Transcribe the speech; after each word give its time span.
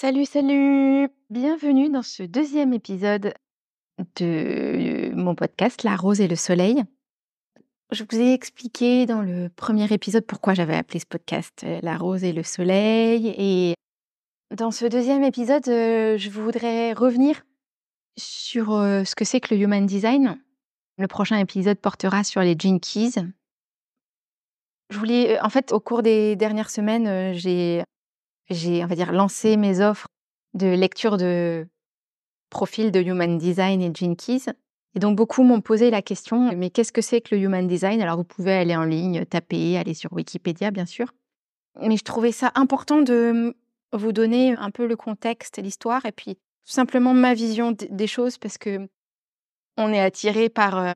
Salut, 0.00 0.26
salut! 0.26 1.08
Bienvenue 1.28 1.90
dans 1.90 2.04
ce 2.04 2.22
deuxième 2.22 2.72
épisode 2.72 3.34
de 4.14 5.10
mon 5.12 5.34
podcast 5.34 5.82
La 5.82 5.96
rose 5.96 6.20
et 6.20 6.28
le 6.28 6.36
soleil. 6.36 6.84
Je 7.90 8.04
vous 8.08 8.16
ai 8.16 8.32
expliqué 8.32 9.06
dans 9.06 9.22
le 9.22 9.48
premier 9.48 9.92
épisode 9.92 10.24
pourquoi 10.24 10.54
j'avais 10.54 10.76
appelé 10.76 11.00
ce 11.00 11.04
podcast 11.04 11.64
euh, 11.64 11.80
La 11.82 11.96
rose 11.96 12.22
et 12.22 12.32
le 12.32 12.44
soleil. 12.44 13.34
Et 13.36 13.74
dans 14.54 14.70
ce 14.70 14.86
deuxième 14.86 15.24
épisode, 15.24 15.66
euh, 15.66 16.16
je 16.16 16.30
voudrais 16.30 16.92
revenir 16.92 17.44
sur 18.16 18.74
euh, 18.74 19.02
ce 19.02 19.16
que 19.16 19.24
c'est 19.24 19.40
que 19.40 19.52
le 19.52 19.60
human 19.60 19.84
design. 19.84 20.40
Le 20.98 21.08
prochain 21.08 21.38
épisode 21.38 21.80
portera 21.80 22.22
sur 22.22 22.40
les 22.40 22.54
keys. 22.54 23.14
Je 24.90 24.96
voulais, 24.96 25.40
en 25.40 25.48
fait, 25.48 25.72
au 25.72 25.80
cours 25.80 26.04
des 26.04 26.36
dernières 26.36 26.70
semaines, 26.70 27.34
j'ai 27.34 27.82
j'ai, 28.50 28.84
on 28.84 28.86
va 28.86 28.94
dire, 28.94 29.12
lancé 29.12 29.56
mes 29.56 29.80
offres 29.80 30.08
de 30.54 30.66
lecture 30.66 31.16
de 31.16 31.66
profil 32.50 32.90
de 32.90 33.00
Human 33.00 33.38
Design 33.38 33.82
et 33.82 33.92
Gene 33.94 34.16
Keys. 34.16 34.46
Et 34.94 35.00
donc, 35.00 35.16
beaucoup 35.16 35.42
m'ont 35.42 35.60
posé 35.60 35.90
la 35.90 36.02
question, 36.02 36.56
mais 36.56 36.70
qu'est-ce 36.70 36.92
que 36.92 37.02
c'est 37.02 37.20
que 37.20 37.34
le 37.34 37.42
Human 37.42 37.66
Design? 37.66 38.00
Alors, 38.00 38.16
vous 38.16 38.24
pouvez 38.24 38.54
aller 38.54 38.74
en 38.74 38.84
ligne, 38.84 39.24
taper, 39.26 39.76
aller 39.76 39.94
sur 39.94 40.12
Wikipédia, 40.12 40.70
bien 40.70 40.86
sûr. 40.86 41.12
Mais 41.80 41.96
je 41.96 42.04
trouvais 42.04 42.32
ça 42.32 42.50
important 42.54 43.02
de 43.02 43.54
vous 43.92 44.12
donner 44.12 44.56
un 44.56 44.70
peu 44.70 44.86
le 44.86 44.96
contexte, 44.96 45.58
l'histoire, 45.58 46.04
et 46.06 46.12
puis 46.12 46.34
tout 46.34 46.72
simplement 46.72 47.14
ma 47.14 47.34
vision 47.34 47.76
des 47.90 48.06
choses, 48.06 48.38
parce 48.38 48.58
que 48.58 48.88
on 49.76 49.92
est 49.92 50.00
attiré 50.00 50.48
par, 50.48 50.94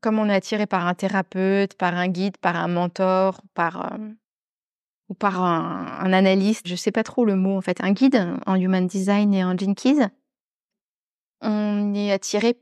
comme 0.00 0.18
on 0.18 0.28
est 0.28 0.34
attiré 0.34 0.66
par 0.66 0.86
un 0.86 0.94
thérapeute, 0.94 1.74
par 1.74 1.94
un 1.94 2.08
guide, 2.08 2.36
par 2.36 2.56
un 2.56 2.68
mentor, 2.68 3.40
par 3.54 3.98
ou 5.14 5.16
par 5.16 5.42
un, 5.42 6.12
analyste, 6.12 6.66
je 6.66 6.72
ne 6.72 6.76
sais 6.76 6.90
pas 6.90 7.04
trop 7.04 7.24
le 7.24 7.36
mot 7.36 7.56
en 7.56 7.60
fait, 7.60 7.80
un 7.80 7.92
guide 7.92 8.36
en 8.46 8.56
human 8.56 8.86
design 8.86 9.32
et 9.32 9.44
en 9.44 9.56
gene 9.56 9.76
keys, 9.76 10.08
on 11.40 11.94
est 11.94 12.10
attiré 12.10 12.58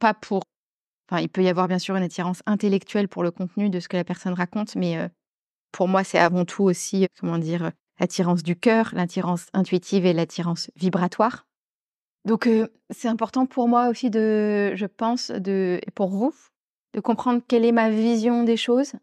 pas 0.00 0.12
pour. 0.12 0.42
Enfin, 1.08 1.22
il 1.22 1.28
peut 1.28 1.42
y 1.42 1.48
avoir 1.48 1.68
bien 1.68 1.78
sûr 1.78 1.94
une 1.94 2.02
attirance 2.02 2.42
intellectuelle 2.46 3.06
pour 3.06 3.22
le 3.22 3.30
contenu 3.30 3.70
de 3.70 3.78
ce 3.78 3.88
que 3.88 3.96
la 3.96 4.04
personne 4.04 4.32
raconte, 4.32 4.74
mais 4.74 4.98
pour 5.70 5.86
moi, 5.86 6.02
c'est 6.02 6.18
avant 6.18 6.44
tout 6.44 6.64
aussi, 6.64 7.06
comment 7.20 7.38
dire, 7.38 7.70
l'attirance 8.00 8.42
du 8.42 8.56
cœur, 8.56 8.90
l'attirance 8.94 9.46
intuitive 9.52 10.06
et 10.06 10.12
l'attirance 10.12 10.70
vibratoire. 10.76 11.46
Donc, 12.24 12.48
c'est 12.90 13.08
important 13.08 13.46
pour 13.46 13.68
moi 13.68 13.88
aussi 13.88 14.10
de, 14.10 14.74
je 14.74 14.86
pense, 14.86 15.30
de, 15.30 15.78
et 15.86 15.90
pour 15.90 16.08
vous, 16.08 16.34
de 16.94 17.00
comprendre 17.00 17.42
quelle 17.46 17.64
est 17.64 17.72
ma 17.72 17.90
vision 17.90 18.44
des 18.44 18.56
choses 18.56 18.94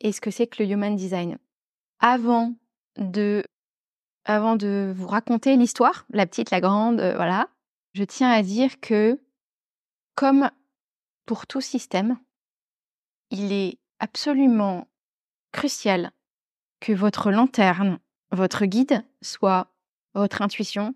et 0.00 0.12
ce 0.12 0.20
que 0.20 0.30
c'est 0.30 0.46
que 0.46 0.62
le 0.62 0.70
human 0.70 0.96
design 0.96 1.38
avant 2.00 2.54
de 3.06 3.44
vous 4.96 5.06
raconter 5.06 5.56
l'histoire, 5.56 6.06
la 6.10 6.26
petite, 6.26 6.50
la 6.50 6.60
grande, 6.60 7.00
voilà, 7.00 7.48
je 7.92 8.04
tiens 8.04 8.30
à 8.30 8.42
dire 8.42 8.80
que, 8.80 9.20
comme 10.14 10.50
pour 11.26 11.46
tout 11.46 11.60
système, 11.60 12.18
il 13.30 13.52
est 13.52 13.78
absolument 13.98 14.88
crucial 15.52 16.10
que 16.80 16.92
votre 16.92 17.30
lanterne, 17.30 17.98
votre 18.32 18.64
guide, 18.64 19.04
soit 19.22 19.68
votre 20.14 20.42
intuition, 20.42 20.94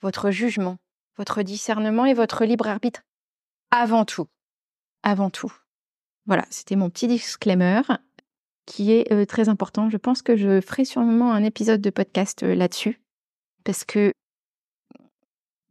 votre 0.00 0.30
jugement, 0.30 0.78
votre 1.16 1.42
discernement 1.42 2.04
et 2.06 2.14
votre 2.14 2.44
libre 2.44 2.66
arbitre. 2.66 3.02
Avant 3.70 4.04
tout. 4.04 4.28
Avant 5.02 5.30
tout. 5.30 5.52
Voilà, 6.26 6.44
c'était 6.50 6.76
mon 6.76 6.90
petit 6.90 7.08
disclaimer 7.08 7.82
qui 8.66 8.92
est 8.92 9.26
très 9.26 9.48
important. 9.48 9.90
Je 9.90 9.96
pense 9.96 10.22
que 10.22 10.36
je 10.36 10.60
ferai 10.60 10.84
sûrement 10.84 11.32
un 11.32 11.42
épisode 11.44 11.80
de 11.80 11.90
podcast 11.90 12.42
là-dessus 12.42 13.00
parce 13.64 13.84
que 13.84 14.12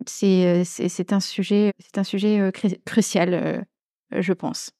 c'est 0.06 1.14
un 1.14 1.20
sujet, 1.20 1.72
c'est 1.80 1.98
un 1.98 2.04
sujet 2.04 2.52
crucial, 2.86 3.66
je 4.12 4.34
pense. 4.34 4.72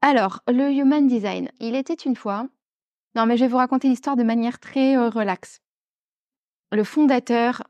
Alors, 0.00 0.40
le 0.48 0.70
human 0.72 1.06
design, 1.06 1.50
il 1.60 1.74
était 1.74 1.94
une 1.94 2.16
fois. 2.16 2.48
Non, 3.14 3.26
mais 3.26 3.36
je 3.36 3.44
vais 3.44 3.48
vous 3.48 3.56
raconter 3.56 3.88
l'histoire 3.88 4.16
de 4.16 4.22
manière 4.22 4.58
très 4.58 4.96
relaxe. 4.96 5.60
Le 6.70 6.84
fondateur 6.84 7.62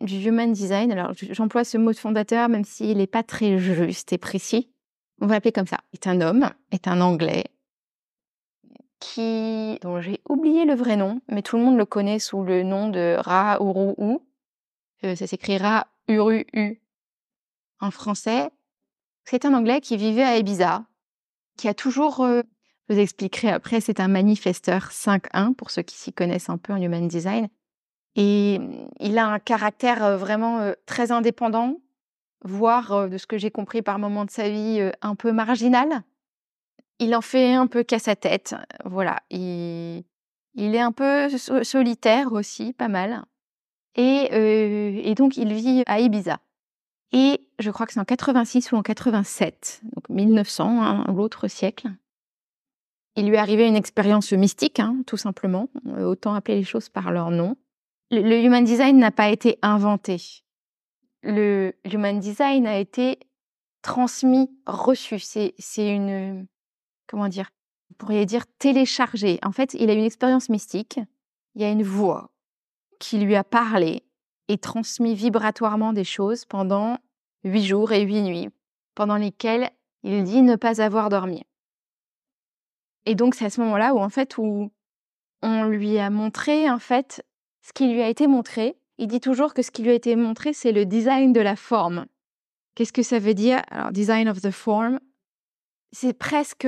du 0.00 0.16
human 0.16 0.52
design, 0.52 0.92
alors 0.92 1.12
j'emploie 1.14 1.64
ce 1.64 1.78
mot 1.78 1.92
de 1.92 1.96
fondateur 1.96 2.48
même 2.48 2.64
s'il 2.64 2.98
n'est 2.98 3.06
pas 3.06 3.22
très 3.22 3.58
juste 3.58 4.12
et 4.12 4.18
précis, 4.18 4.70
on 5.20 5.26
va 5.26 5.34
l'appeler 5.34 5.52
comme 5.52 5.66
ça, 5.66 5.78
est 5.94 6.06
un 6.06 6.20
homme, 6.20 6.50
est 6.70 6.86
un 6.86 7.00
anglais, 7.00 7.44
qui 9.00 9.78
dont 9.82 10.00
j'ai 10.00 10.20
oublié 10.28 10.64
le 10.64 10.74
vrai 10.74 10.96
nom, 10.96 11.20
mais 11.28 11.42
tout 11.42 11.56
le 11.56 11.62
monde 11.62 11.76
le 11.76 11.84
connaît 11.84 12.18
sous 12.18 12.42
le 12.42 12.62
nom 12.62 12.88
de 12.88 13.16
Ra 13.18 13.58
Uru 13.60 13.94
U. 13.98 14.18
Euh, 15.04 15.14
ça 15.14 15.26
s'écrit 15.26 15.58
Ra 15.58 15.86
Uru 16.08 16.46
U 16.54 16.80
en 17.80 17.90
français. 17.90 18.50
C'est 19.24 19.44
un 19.44 19.54
Anglais 19.54 19.80
qui 19.80 19.96
vivait 19.96 20.22
à 20.22 20.38
Ibiza, 20.38 20.84
qui 21.56 21.68
a 21.68 21.74
toujours, 21.74 22.20
euh, 22.24 22.42
je 22.88 22.94
vous 22.94 23.00
expliquerai 23.00 23.50
après, 23.50 23.80
c'est 23.80 24.00
un 24.00 24.08
manifesteur 24.08 24.90
5-1 24.90 25.54
pour 25.54 25.70
ceux 25.70 25.82
qui 25.82 25.96
s'y 25.96 26.12
connaissent 26.12 26.48
un 26.48 26.58
peu 26.58 26.72
en 26.72 26.80
human 26.80 27.06
design. 27.08 27.48
Et 28.14 28.58
il 28.98 29.18
a 29.18 29.26
un 29.26 29.38
caractère 29.38 30.02
euh, 30.02 30.16
vraiment 30.16 30.72
très 30.86 31.12
indépendant, 31.12 31.80
voire, 32.44 33.10
de 33.10 33.18
ce 33.18 33.26
que 33.26 33.36
j'ai 33.36 33.50
compris 33.50 33.82
par 33.82 33.98
moments 33.98 34.24
de 34.24 34.30
sa 34.30 34.48
vie, 34.48 34.90
un 35.02 35.14
peu 35.16 35.32
marginal. 35.32 36.02
Il 36.98 37.14
en 37.14 37.20
fait 37.20 37.54
un 37.54 37.66
peu 37.66 37.82
qu'à 37.82 37.98
sa 37.98 38.16
tête, 38.16 38.54
voilà. 38.84 39.18
Il, 39.30 40.04
est 40.56 40.80
un 40.80 40.92
peu 40.92 41.28
solitaire 41.62 42.32
aussi, 42.32 42.72
pas 42.72 42.88
mal. 42.88 43.24
Et, 43.96 44.28
et, 45.10 45.14
donc, 45.14 45.36
il 45.36 45.52
vit 45.52 45.82
à 45.86 46.00
Ibiza. 46.00 46.38
Et 47.12 47.46
je 47.58 47.70
crois 47.70 47.86
que 47.86 47.92
c'est 47.92 48.00
en 48.00 48.04
86 48.04 48.72
ou 48.72 48.76
en 48.76 48.82
87, 48.82 49.80
donc 49.84 50.08
1900, 50.08 50.82
hein, 50.82 51.04
l'autre 51.08 51.48
siècle. 51.48 51.88
Il 53.16 53.28
lui 53.28 53.36
est 53.36 53.38
arrivé 53.38 53.66
une 53.66 53.76
expérience 53.76 54.32
mystique, 54.32 54.80
hein, 54.80 54.96
tout 55.06 55.16
simplement. 55.16 55.68
Autant 55.98 56.34
appeler 56.34 56.58
les 56.58 56.64
choses 56.64 56.90
par 56.90 57.10
leur 57.12 57.30
nom. 57.30 57.56
Le, 58.10 58.20
le 58.20 58.42
Human 58.42 58.62
Design 58.62 58.98
n'a 58.98 59.10
pas 59.10 59.30
été 59.30 59.58
inventé. 59.62 60.18
Le 61.22 61.72
Human 61.90 62.20
Design 62.20 62.66
a 62.66 62.78
été 62.78 63.18
transmis, 63.80 64.50
reçu. 64.66 65.18
C'est 65.18 65.54
une, 65.78 66.46
comment 67.06 67.28
dire, 67.28 67.50
vous 67.88 67.96
pourriez 67.96 68.26
dire 68.26 68.46
téléchargé. 68.58 69.38
En 69.42 69.52
fait, 69.52 69.74
il 69.74 69.90
a 69.90 69.94
une 69.94 70.04
expérience 70.04 70.48
mystique. 70.48 71.00
Il 71.54 71.62
y 71.62 71.64
a 71.64 71.70
une 71.70 71.82
voix 71.82 72.30
qui 72.98 73.18
lui 73.18 73.36
a 73.36 73.44
parlé 73.44 74.02
et 74.48 74.58
transmis 74.58 75.14
vibratoirement 75.14 75.92
des 75.92 76.04
choses 76.04 76.44
pendant 76.44 76.98
huit 77.44 77.64
jours 77.64 77.92
et 77.92 78.02
huit 78.02 78.22
nuits, 78.22 78.48
pendant 78.94 79.16
lesquelles 79.16 79.70
il 80.02 80.24
dit 80.24 80.42
ne 80.42 80.56
pas 80.56 80.80
avoir 80.80 81.08
dormi. 81.08 81.42
Et 83.06 83.14
donc 83.14 83.34
c'est 83.34 83.44
à 83.44 83.50
ce 83.50 83.60
moment-là 83.60 83.94
où 83.94 83.98
en 83.98 84.08
fait 84.08 84.38
où 84.38 84.70
on 85.42 85.64
lui 85.64 85.98
a 85.98 86.10
montré 86.10 86.70
en 86.70 86.78
fait 86.78 87.24
ce 87.62 87.72
qui 87.72 87.92
lui 87.92 88.02
a 88.02 88.08
été 88.08 88.26
montré. 88.26 88.76
Il 88.98 89.08
dit 89.08 89.20
toujours 89.20 89.52
que 89.52 89.62
ce 89.62 89.70
qui 89.70 89.82
lui 89.82 89.90
a 89.90 89.94
été 89.94 90.16
montré 90.16 90.52
c'est 90.52 90.72
le 90.72 90.86
design 90.86 91.32
de 91.32 91.40
la 91.40 91.56
forme. 91.56 92.06
Qu'est-ce 92.74 92.92
que 92.92 93.02
ça 93.02 93.18
veut 93.18 93.34
dire? 93.34 93.62
Alors 93.68 93.92
design 93.92 94.28
of 94.28 94.40
the 94.40 94.50
form, 94.50 95.00
c'est 95.92 96.12
presque 96.12 96.66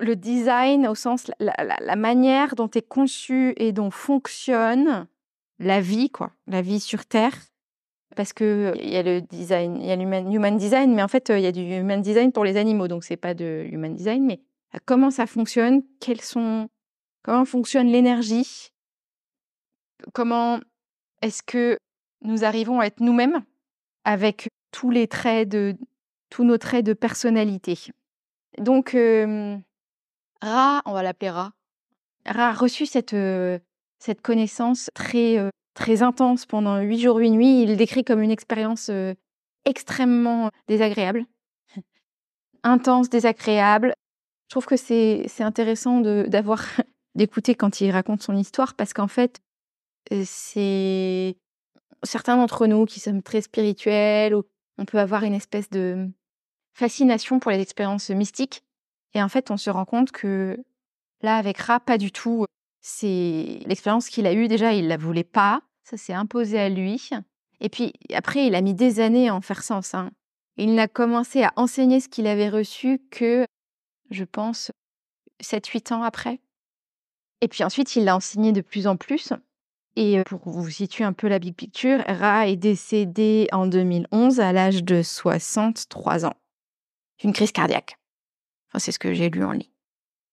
le 0.00 0.16
design 0.16 0.86
au 0.86 0.94
sens 0.94 1.30
la, 1.38 1.96
manière 1.96 2.54
dont 2.56 2.70
est 2.70 2.86
conçu 2.86 3.54
et 3.56 3.72
dont 3.72 3.90
fonctionne 3.90 5.06
la 5.58 5.80
vie, 5.80 6.10
quoi, 6.10 6.32
la 6.46 6.62
vie 6.62 6.80
sur 6.80 7.06
Terre. 7.06 7.36
Parce 8.16 8.32
que 8.32 8.72
il 8.76 8.90
y 8.90 8.96
a 8.96 9.02
le 9.02 9.20
design, 9.20 9.76
il 9.80 9.86
y 9.86 9.90
a 9.90 9.96
l'human 9.96 10.32
human 10.32 10.56
design, 10.56 10.94
mais 10.94 11.02
en 11.02 11.08
fait, 11.08 11.30
il 11.30 11.40
y 11.40 11.46
a 11.46 11.52
du 11.52 11.62
human 11.62 12.00
design 12.00 12.32
pour 12.32 12.44
les 12.44 12.56
animaux, 12.56 12.86
donc 12.86 13.04
c'est 13.04 13.16
pas 13.16 13.34
de 13.34 13.66
human 13.70 13.94
design, 13.94 14.24
mais 14.24 14.40
comment 14.84 15.10
ça 15.10 15.26
fonctionne, 15.26 15.82
quels 16.00 16.20
sont, 16.20 16.68
comment 17.22 17.44
fonctionne 17.44 17.88
l'énergie, 17.88 18.70
comment 20.12 20.60
est-ce 21.22 21.42
que 21.42 21.76
nous 22.22 22.44
arrivons 22.44 22.80
à 22.80 22.86
être 22.86 23.00
nous-mêmes 23.00 23.42
avec 24.04 24.48
tous 24.70 24.90
les 24.90 25.08
traits 25.08 25.48
de, 25.48 25.76
tous 26.30 26.44
nos 26.44 26.58
traits 26.58 26.84
de 26.84 26.92
personnalité. 26.92 27.78
Donc, 28.58 28.96
Ra, 30.44 30.82
on 30.84 30.92
va 30.92 31.02
l'appeler 31.02 31.30
Ra. 31.30 31.52
Ra 32.26 32.48
a 32.48 32.52
reçu 32.52 32.86
cette, 32.86 33.16
cette 33.98 34.20
connaissance 34.20 34.90
très, 34.94 35.38
très 35.74 36.02
intense 36.02 36.44
pendant 36.44 36.80
huit 36.80 37.00
jours, 37.00 37.16
huit 37.16 37.30
nuits. 37.30 37.62
Il 37.62 37.76
décrit 37.76 38.04
comme 38.04 38.20
une 38.20 38.30
expérience 38.30 38.90
extrêmement 39.64 40.50
désagréable. 40.68 41.24
Intense, 42.62 43.08
désagréable. 43.08 43.94
Je 44.48 44.54
trouve 44.54 44.66
que 44.66 44.76
c'est 44.76 45.26
intéressant 45.40 46.00
d'avoir 46.00 46.64
d'écouter 47.14 47.54
quand 47.54 47.80
il 47.80 47.90
raconte 47.90 48.22
son 48.22 48.36
histoire 48.36 48.74
parce 48.74 48.92
qu'en 48.92 49.08
fait, 49.08 49.40
c'est 50.24 51.36
certains 52.02 52.36
d'entre 52.36 52.66
nous 52.66 52.84
qui 52.84 53.00
sommes 53.00 53.22
très 53.22 53.40
spirituels, 53.40 54.34
ou 54.34 54.44
on 54.78 54.84
peut 54.84 54.98
avoir 54.98 55.24
une 55.24 55.34
espèce 55.34 55.70
de 55.70 56.08
fascination 56.74 57.38
pour 57.38 57.50
les 57.50 57.60
expériences 57.60 58.10
mystiques. 58.10 58.63
Et 59.14 59.22
en 59.22 59.28
fait, 59.28 59.50
on 59.50 59.56
se 59.56 59.70
rend 59.70 59.84
compte 59.84 60.12
que 60.12 60.62
là, 61.22 61.36
avec 61.36 61.58
Ra, 61.58 61.80
pas 61.80 61.98
du 61.98 62.12
tout. 62.12 62.44
C'est 62.80 63.60
l'expérience 63.66 64.08
qu'il 64.08 64.26
a 64.26 64.34
eue. 64.34 64.48
Déjà, 64.48 64.72
il 64.74 64.88
la 64.88 64.96
voulait 64.96 65.24
pas. 65.24 65.62
ça 65.84 65.96
s'est 65.96 66.12
imposé 66.12 66.58
à 66.58 66.68
lui. 66.68 67.10
Et 67.60 67.68
puis 67.68 67.92
après, 68.12 68.46
il 68.46 68.54
a 68.54 68.60
mis 68.60 68.74
des 68.74 69.00
années 69.00 69.28
à 69.28 69.34
en 69.34 69.40
faire 69.40 69.62
sens. 69.62 69.94
Hein. 69.94 70.10
Il 70.56 70.74
n'a 70.74 70.88
commencé 70.88 71.42
à 71.42 71.52
enseigner 71.56 72.00
ce 72.00 72.08
qu'il 72.08 72.26
avait 72.26 72.48
reçu 72.48 73.00
que, 73.10 73.46
je 74.10 74.24
pense, 74.24 74.70
7-8 75.42 75.94
ans 75.94 76.02
après. 76.02 76.40
Et 77.40 77.48
puis 77.48 77.64
ensuite, 77.64 77.96
il 77.96 78.04
l'a 78.04 78.16
enseigné 78.16 78.52
de 78.52 78.60
plus 78.60 78.86
en 78.86 78.96
plus. 78.96 79.32
Et 79.96 80.22
pour 80.24 80.40
vous 80.50 80.70
situer 80.70 81.04
un 81.04 81.12
peu 81.12 81.28
la 81.28 81.38
big 81.38 81.54
picture, 81.54 82.02
Ra 82.06 82.48
est 82.48 82.56
décédé 82.56 83.48
en 83.52 83.66
2011 83.66 84.40
à 84.40 84.52
l'âge 84.52 84.82
de 84.82 85.02
63 85.02 86.26
ans 86.26 86.34
d'une 87.20 87.32
crise 87.32 87.52
cardiaque. 87.52 87.96
C'est 88.78 88.92
ce 88.92 88.98
que 88.98 89.14
j'ai 89.14 89.30
lu 89.30 89.44
en 89.44 89.52
ligne. 89.52 89.70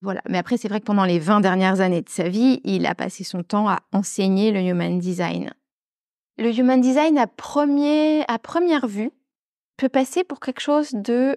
Voilà. 0.01 0.21
Mais 0.27 0.37
après, 0.37 0.57
c'est 0.57 0.67
vrai 0.67 0.79
que 0.79 0.85
pendant 0.85 1.05
les 1.05 1.19
20 1.19 1.41
dernières 1.41 1.79
années 1.79 2.01
de 2.01 2.09
sa 2.09 2.27
vie, 2.27 2.59
il 2.63 2.85
a 2.85 2.95
passé 2.95 3.23
son 3.23 3.43
temps 3.43 3.69
à 3.69 3.79
enseigner 3.91 4.51
le 4.51 4.61
human 4.61 4.97
design. 4.99 5.53
Le 6.37 6.57
human 6.57 6.81
design, 6.81 7.17
à, 7.17 7.27
premier, 7.27 8.23
à 8.27 8.39
première 8.39 8.87
vue, 8.87 9.11
peut 9.77 9.89
passer 9.89 10.23
pour 10.23 10.39
quelque 10.39 10.61
chose 10.61 10.91
de 10.93 11.35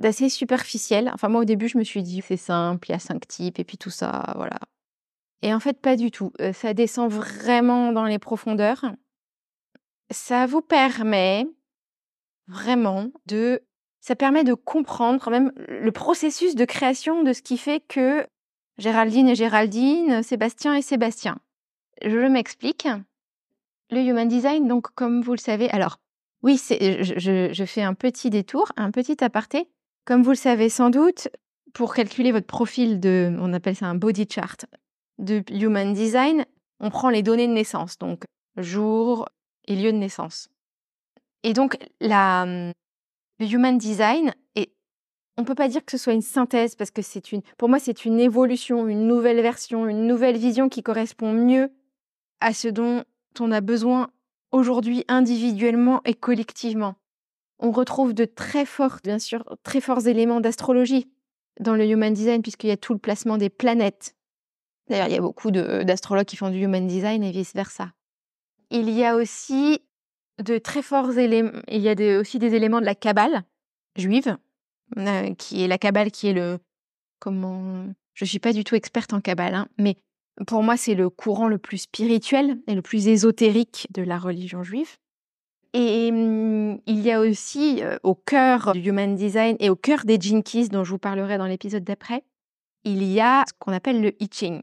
d'assez 0.00 0.28
superficiel. 0.28 1.10
Enfin, 1.12 1.28
moi, 1.28 1.40
au 1.40 1.44
début, 1.44 1.68
je 1.68 1.76
me 1.76 1.84
suis 1.84 2.02
dit, 2.02 2.22
c'est 2.24 2.36
simple, 2.36 2.88
il 2.88 2.92
y 2.92 2.94
a 2.94 3.00
cinq 3.00 3.26
types, 3.26 3.58
et 3.58 3.64
puis 3.64 3.78
tout 3.78 3.90
ça, 3.90 4.32
voilà. 4.36 4.58
Et 5.42 5.52
en 5.52 5.60
fait, 5.60 5.80
pas 5.80 5.96
du 5.96 6.10
tout. 6.10 6.32
Ça 6.52 6.74
descend 6.74 7.10
vraiment 7.10 7.92
dans 7.92 8.04
les 8.04 8.18
profondeurs. 8.18 8.84
Ça 10.10 10.46
vous 10.46 10.62
permet 10.62 11.46
vraiment 12.46 13.10
de... 13.26 13.62
Ça 14.00 14.16
permet 14.16 14.44
de 14.44 14.54
comprendre 14.54 15.30
même 15.30 15.52
le 15.68 15.92
processus 15.92 16.54
de 16.54 16.64
création 16.64 17.22
de 17.22 17.32
ce 17.32 17.42
qui 17.42 17.58
fait 17.58 17.80
que 17.80 18.26
Géraldine 18.78 19.28
et 19.28 19.34
Géraldine, 19.34 20.22
Sébastien 20.22 20.74
et 20.74 20.82
Sébastien. 20.82 21.38
Je 22.02 22.26
m'explique. 22.28 22.88
Le 23.90 24.00
Human 24.00 24.28
Design, 24.28 24.68
donc 24.68 24.88
comme 24.94 25.22
vous 25.22 25.32
le 25.32 25.38
savez, 25.38 25.70
alors 25.70 25.98
oui, 26.42 26.56
je 26.58 27.64
fais 27.66 27.82
un 27.82 27.94
petit 27.94 28.30
détour, 28.30 28.70
un 28.76 28.90
petit 28.90 29.22
aparté. 29.24 29.68
Comme 30.04 30.22
vous 30.22 30.30
le 30.30 30.36
savez 30.36 30.68
sans 30.68 30.90
doute, 30.90 31.28
pour 31.72 31.94
calculer 31.94 32.32
votre 32.32 32.46
profil 32.46 33.00
de, 33.00 33.34
on 33.40 33.52
appelle 33.52 33.76
ça 33.76 33.86
un 33.86 33.94
body 33.94 34.26
chart, 34.30 34.66
de 35.18 35.42
Human 35.50 35.92
Design, 35.92 36.44
on 36.80 36.90
prend 36.90 37.10
les 37.10 37.22
données 37.22 37.48
de 37.48 37.52
naissance, 37.52 37.98
donc 37.98 38.24
jour 38.56 39.28
et 39.66 39.74
lieu 39.74 39.92
de 39.92 39.96
naissance. 39.96 40.48
Et 41.42 41.52
donc, 41.52 41.78
la, 42.00 42.72
le 43.38 43.46
Human 43.46 43.78
Design, 43.78 44.34
et 44.54 44.72
on 45.36 45.42
ne 45.42 45.46
peut 45.46 45.54
pas 45.54 45.68
dire 45.68 45.84
que 45.84 45.92
ce 45.92 45.98
soit 45.98 46.12
une 46.12 46.22
synthèse, 46.22 46.74
parce 46.74 46.90
que 46.90 47.02
c'est 47.02 47.32
une, 47.32 47.42
pour 47.56 47.68
moi, 47.68 47.78
c'est 47.78 48.04
une 48.04 48.20
évolution, 48.20 48.88
une 48.88 49.06
nouvelle 49.06 49.40
version, 49.40 49.86
une 49.86 50.06
nouvelle 50.06 50.36
vision 50.36 50.68
qui 50.68 50.82
correspond 50.82 51.32
mieux 51.32 51.70
à 52.40 52.52
ce 52.52 52.68
dont 52.68 53.04
on 53.40 53.52
a 53.52 53.60
besoin 53.60 54.10
aujourd'hui 54.50 55.04
individuellement 55.08 56.00
et 56.04 56.14
collectivement. 56.14 56.94
On 57.60 57.70
retrouve 57.70 58.14
de 58.14 58.24
très 58.24 58.64
forts, 58.64 58.98
bien 59.02 59.18
sûr, 59.18 59.44
très 59.62 59.80
forts 59.80 60.06
éléments 60.06 60.40
d'astrologie 60.40 61.10
dans 61.60 61.74
le 61.74 61.84
Human 61.84 62.12
Design, 62.12 62.42
puisqu'il 62.42 62.68
y 62.68 62.72
a 62.72 62.76
tout 62.76 62.92
le 62.92 63.00
placement 63.00 63.36
des 63.36 63.50
planètes, 63.50 64.14
D'ailleurs, 64.88 65.08
il 65.08 65.12
y 65.12 65.18
a 65.18 65.20
beaucoup 65.20 65.50
d'astrologues 65.50 66.26
qui 66.26 66.36
font 66.36 66.50
du 66.50 66.58
human 66.58 66.86
design 66.86 67.22
et 67.22 67.30
vice-versa. 67.30 67.92
Il 68.70 68.90
y 68.90 69.04
a 69.04 69.16
aussi 69.16 69.82
de 70.42 70.58
très 70.58 70.82
forts 70.82 71.18
éléments, 71.18 71.52
il 71.68 71.80
y 71.80 71.88
a 71.88 72.18
aussi 72.18 72.38
des 72.38 72.54
éléments 72.54 72.80
de 72.80 72.86
la 72.86 72.94
Kabbale 72.94 73.42
juive, 73.96 74.36
euh, 74.96 75.34
qui 75.34 75.62
est 75.62 75.68
la 75.68 75.78
Kabbale 75.78 76.10
qui 76.10 76.28
est 76.28 76.32
le... 76.32 76.58
Comment... 77.18 77.86
Je 78.14 78.24
ne 78.24 78.28
suis 78.28 78.38
pas 78.38 78.52
du 78.52 78.64
tout 78.64 78.74
experte 78.74 79.12
en 79.12 79.20
Kabbale, 79.20 79.54
hein, 79.54 79.68
mais 79.78 79.96
pour 80.46 80.62
moi, 80.62 80.76
c'est 80.76 80.94
le 80.94 81.10
courant 81.10 81.48
le 81.48 81.58
plus 81.58 81.78
spirituel 81.78 82.58
et 82.66 82.74
le 82.74 82.82
plus 82.82 83.08
ésotérique 83.08 83.88
de 83.90 84.02
la 84.02 84.18
religion 84.18 84.62
juive. 84.62 84.96
Et 85.74 86.10
hum, 86.10 86.80
il 86.86 87.00
y 87.00 87.12
a 87.12 87.20
aussi 87.20 87.82
euh, 87.82 87.98
au 88.02 88.14
cœur 88.14 88.72
du 88.72 88.88
Human 88.88 89.14
Design 89.14 89.56
et 89.60 89.70
au 89.70 89.76
cœur 89.76 90.04
des 90.04 90.18
Jinkies, 90.18 90.68
dont 90.68 90.84
je 90.84 90.90
vous 90.90 90.98
parlerai 90.98 91.38
dans 91.38 91.46
l'épisode 91.46 91.84
d'après, 91.84 92.24
il 92.84 93.02
y 93.02 93.20
a 93.20 93.44
ce 93.46 93.52
qu'on 93.58 93.72
appelle 93.72 94.00
le 94.00 94.22
I 94.22 94.28
Ching. 94.30 94.62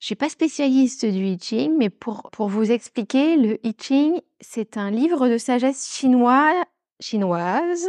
Je 0.00 0.06
suis 0.06 0.14
pas 0.14 0.28
spécialiste 0.28 1.04
du 1.04 1.26
I 1.26 1.38
Ching, 1.40 1.74
mais 1.76 1.90
pour, 1.90 2.30
pour 2.30 2.48
vous 2.48 2.70
expliquer, 2.70 3.36
le 3.36 3.58
I 3.66 3.74
Ching, 3.76 4.20
c'est 4.40 4.76
un 4.76 4.90
livre 4.92 5.28
de 5.28 5.38
sagesse 5.38 5.92
chinois, 5.92 6.54
chinoise, 7.00 7.88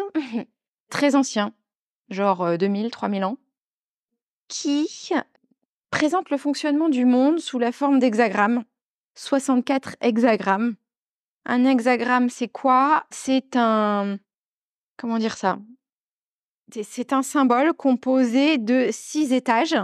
très 0.89 1.15
ancien, 1.15 1.53
genre 2.09 2.57
2000, 2.57 2.87
euh, 2.87 2.89
3000 2.89 3.23
ans, 3.25 3.37
qui 4.47 5.11
présente 5.91 6.31
le 6.31 6.37
fonctionnement 6.37 6.89
du 6.89 7.05
monde 7.05 7.39
sous 7.39 7.59
la 7.59 7.71
forme 7.71 7.99
d'hexagrammes. 7.99 8.63
64 9.13 9.95
hexagrammes. 10.01 10.75
Un 11.45 11.65
hexagramme, 11.65 12.29
c'est 12.29 12.47
quoi? 12.47 13.05
C'est 13.11 13.55
un... 13.55 14.17
Comment 14.97 15.19
dire 15.19 15.37
ça? 15.37 15.59
C'est 16.83 17.13
un 17.13 17.21
symbole 17.21 17.73
composé 17.73 18.57
de 18.57 18.89
six 18.91 19.31
étages 19.31 19.75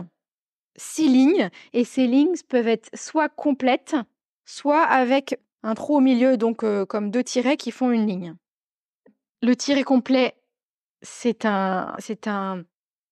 six 0.76 1.08
lignes 1.08 1.50
et 1.74 1.84
ces 1.84 2.08
lignes 2.08 2.36
peuvent 2.48 2.68
être 2.68 2.90
soit 2.94 3.30
complètes, 3.30 3.96
soit 4.46 4.84
avec 4.84 5.40
un 5.64 5.74
trou 5.74 5.98
au 5.98 6.02
milieu, 6.02 6.38
donc 6.38 6.64
comme 6.88 7.12
deux 7.12 7.24
tirets 7.24 7.58
qui 7.58 7.72
font 7.72 7.92
une 7.92 8.08
ligne. 8.08 8.36
Le 9.42 9.56
tiret 9.56 9.84
complet, 9.84 10.36
c'est 11.02 11.46
un, 11.46 11.94
c'est 12.00 12.28
un, 12.28 12.64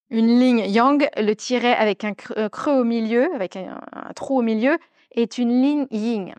une 0.09 0.39
ligne 0.39 0.59
yang. 0.67 1.07
Le 1.17 1.33
tiret 1.33 1.75
avec 1.75 2.03
un 2.03 2.13
creux, 2.13 2.79
au 2.79 2.83
milieu, 2.83 3.33
avec 3.33 3.55
un, 3.55 3.79
trou 4.15 4.39
au 4.39 4.41
milieu, 4.41 4.77
est 5.11 5.37
une 5.37 5.61
ligne 5.61 5.87
yin. 5.91 6.33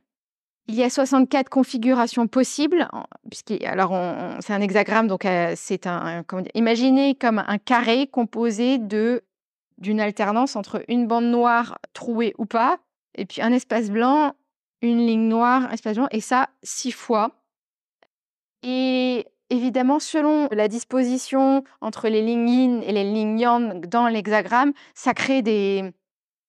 Il 0.67 0.75
y 0.75 0.83
a 0.83 0.89
64 0.89 1.51
configurations 1.51 2.27
possibles, 2.27 2.89
alors 3.65 3.95
c'est 4.41 4.55
un 4.55 4.61
hexagramme, 4.63 5.09
donc 5.09 5.27
c'est 5.57 5.87
un, 5.87 6.25
imaginez 6.55 7.15
comme 7.15 7.45
un 7.47 7.59
carré 7.59 8.07
composé 8.07 8.79
de 8.79 9.23
d'une 9.79 10.01
alternance 10.01 10.57
entre 10.57 10.85
une 10.89 11.07
bande 11.07 11.27
noire 11.27 11.79
trouée 11.93 12.35
ou 12.39 12.47
pas, 12.47 12.79
et 13.15 13.27
puis 13.27 13.43
un 13.43 13.53
espace 13.53 13.91
blanc, 13.91 14.35
une 14.83 15.07
ligne 15.07 15.29
noire, 15.29 15.65
un 15.65 15.71
espace 15.71 15.97
blanc, 15.97 16.09
et 16.11 16.21
ça 16.21 16.49
six 16.63 16.93
fois. 16.93 17.31
Et 18.63 19.27
évidemment, 19.51 19.99
selon 19.99 20.49
la 20.51 20.69
disposition 20.69 21.65
entre 21.81 22.09
les 22.09 22.23
lignes 22.23 22.49
yin 22.49 22.83
et 22.83 22.93
les 22.93 23.05
lignes 23.05 23.39
yang 23.39 23.87
dans 23.87 24.09
l'hexagramme, 24.09 24.73
ça 24.95 25.15
crée 25.15 25.43
des, 25.43 25.93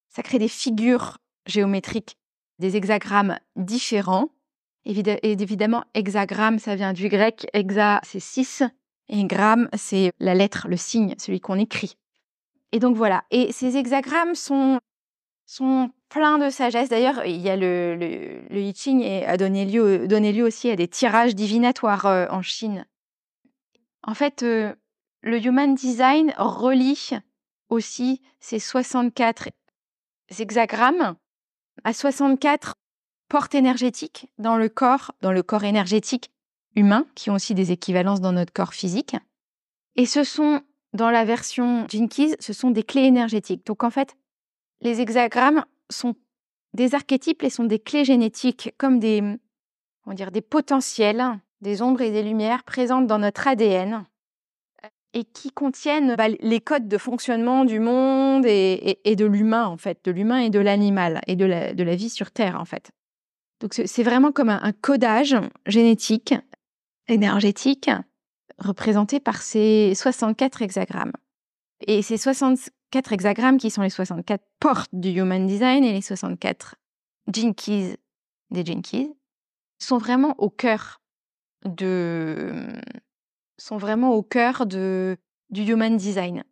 ça 0.10 0.24
crée 0.24 0.39
des 0.39 0.48
figures 0.48 1.18
géométriques, 1.45 2.18
des 2.60 2.77
hexagrammes 2.77 3.38
différents. 3.56 4.30
Et 4.86 4.94
évidemment, 5.31 5.83
hexagramme, 5.95 6.60
ça 6.60 6.75
vient 6.75 6.94
du 6.94 7.10
grec, 7.10 7.48
hexa, 7.53 8.01
c'est 8.03 8.20
6, 8.20 8.63
et 9.10 9.24
gramme, 9.25 9.67
c'est 9.74 10.12
la 10.20 10.36
lettre, 10.36 10.67
le 10.67 10.77
signe, 10.77 11.15
celui 11.17 11.39
qu'on 11.39 11.58
écrit. 11.58 11.98
Et 12.72 12.79
donc 12.79 12.95
voilà. 12.95 13.24
Et 13.31 13.51
ces 13.51 13.77
hexagrammes 13.77 14.36
sont, 14.36 14.79
sont 15.45 15.91
pleins 16.10 16.38
de 16.38 16.50
sagesse. 16.50 16.89
D'ailleurs, 16.89 17.25
il 17.25 17.41
y 17.41 17.50
a 17.50 17.55
le, 17.55 17.95
le, 17.95 18.41
le 18.50 18.62
I 18.62 18.74
Ching 18.74 19.01
et 19.01 19.25
a 19.25 19.38
donné 19.38 19.65
lieu, 19.65 20.07
donné 20.07 20.34
lieu 20.34 20.43
aussi 20.43 20.69
à 20.69 20.75
des 20.75 20.88
tirages 20.88 21.36
divinatoires 21.36 22.05
euh, 22.05 22.27
en 22.29 22.41
Chine. 22.41 22.86
En 24.03 24.13
fait, 24.13 24.43
euh, 24.43 24.74
le 25.22 25.43
Human 25.43 25.74
Design 25.74 26.34
relie 26.38 27.12
aussi 27.69 28.22
ces 28.39 28.60
64 28.60 29.50
hexagrammes 30.39 31.15
à 31.84 31.93
64 31.93 32.75
portes 33.27 33.55
énergétiques 33.55 34.27
dans 34.38 34.57
le 34.57 34.69
corps, 34.69 35.12
dans 35.22 35.31
le 35.31 35.43
corps 35.43 35.63
énergétique 35.63 36.31
humain, 36.75 37.05
qui 37.15 37.29
ont 37.29 37.36
aussi 37.36 37.55
des 37.55 37.72
équivalences 37.72 38.22
dans 38.22 38.31
notre 38.31 38.53
corps 38.53 38.74
physique. 38.74 39.15
Et 39.95 40.05
ce 40.05 40.24
sont 40.24 40.62
dans 40.96 41.12
la 41.12 41.25
version 41.25 41.86
Jinkies, 41.88 42.36
ce 42.40 42.54
sont 42.54 42.72
des 42.72 42.84
clés 42.84 43.04
énergétiques. 43.04 43.66
Donc 43.66 43.84
en 43.84 43.90
fait, 43.90 44.16
les 44.82 45.02
hexagrammes 45.02 45.66
sont 45.90 46.16
des 46.74 46.96
archétypes 46.96 47.44
et 47.44 47.50
sont 47.50 47.64
des 47.64 47.80
clés 47.80 48.06
génétiques, 48.06 48.74
comme 48.78 49.00
des, 49.00 49.22
on 50.06 50.14
dire, 50.14 50.32
des 50.32 50.42
potentiels, 50.42 51.24
des 51.62 51.82
ombres 51.82 52.02
et 52.02 52.12
des 52.12 52.24
lumières 52.24 52.64
présentes 52.64 53.08
dans 53.08 53.20
notre 53.20 53.48
ADN 53.48 54.06
et 55.14 55.24
qui 55.24 55.50
contiennent 55.50 56.16
bah, 56.16 56.28
les 56.28 56.60
codes 56.60 56.90
de 56.90 56.98
fonctionnement 56.98 57.64
du 57.64 57.80
monde 57.80 58.46
et, 58.46 59.16
de 59.16 59.25
l'humain, 59.25 59.66
en 59.66 59.78
fait, 59.78 60.04
de 60.04 60.12
l'humain 60.12 60.40
et 60.40 60.50
de 60.50 60.60
l'animal 60.60 61.22
et 61.25 61.38
de 61.38 61.46
la, 61.46 61.74
de 61.74 61.84
la, 61.84 61.96
vie 61.96 62.10
sur 62.10 62.32
Terre, 62.32 62.60
en 62.60 62.66
fait. 62.66 62.92
Donc 63.62 63.74
c'est 63.74 64.04
vraiment 64.04 64.34
comme 64.34 64.50
un 64.50 64.74
codage 64.74 65.38
génétique, 65.66 66.34
énergétique, 67.08 67.90
représentés 68.58 69.20
par 69.20 69.42
ces 69.42 69.94
64 69.96 70.62
hexagrammes. 70.62 71.14
Et 71.88 72.02
ces 72.02 72.18
64 72.18 73.14
hexagrammes 73.14 73.58
qui 73.58 73.70
sont 73.70 73.82
les 73.82 73.90
64 73.90 74.44
portes 74.60 74.92
du 74.94 75.10
Human 75.10 75.46
Design 75.46 75.84
et 75.84 75.92
les 75.92 76.02
64 76.02 76.76
Jinkies 77.28 77.96
des 78.52 78.64
Jinkies 78.64 79.14
sont 79.80 79.98
vraiment 79.98 80.36
au 80.38 80.50
cœur 80.50 81.02
de 81.66 82.68
sont 83.58 83.78
vraiment 83.78 84.14
au 84.14 84.24
cœur 84.24 84.66
de 84.66 85.18
du 85.50 85.64
Human 85.64 85.96
Design. 85.98 86.44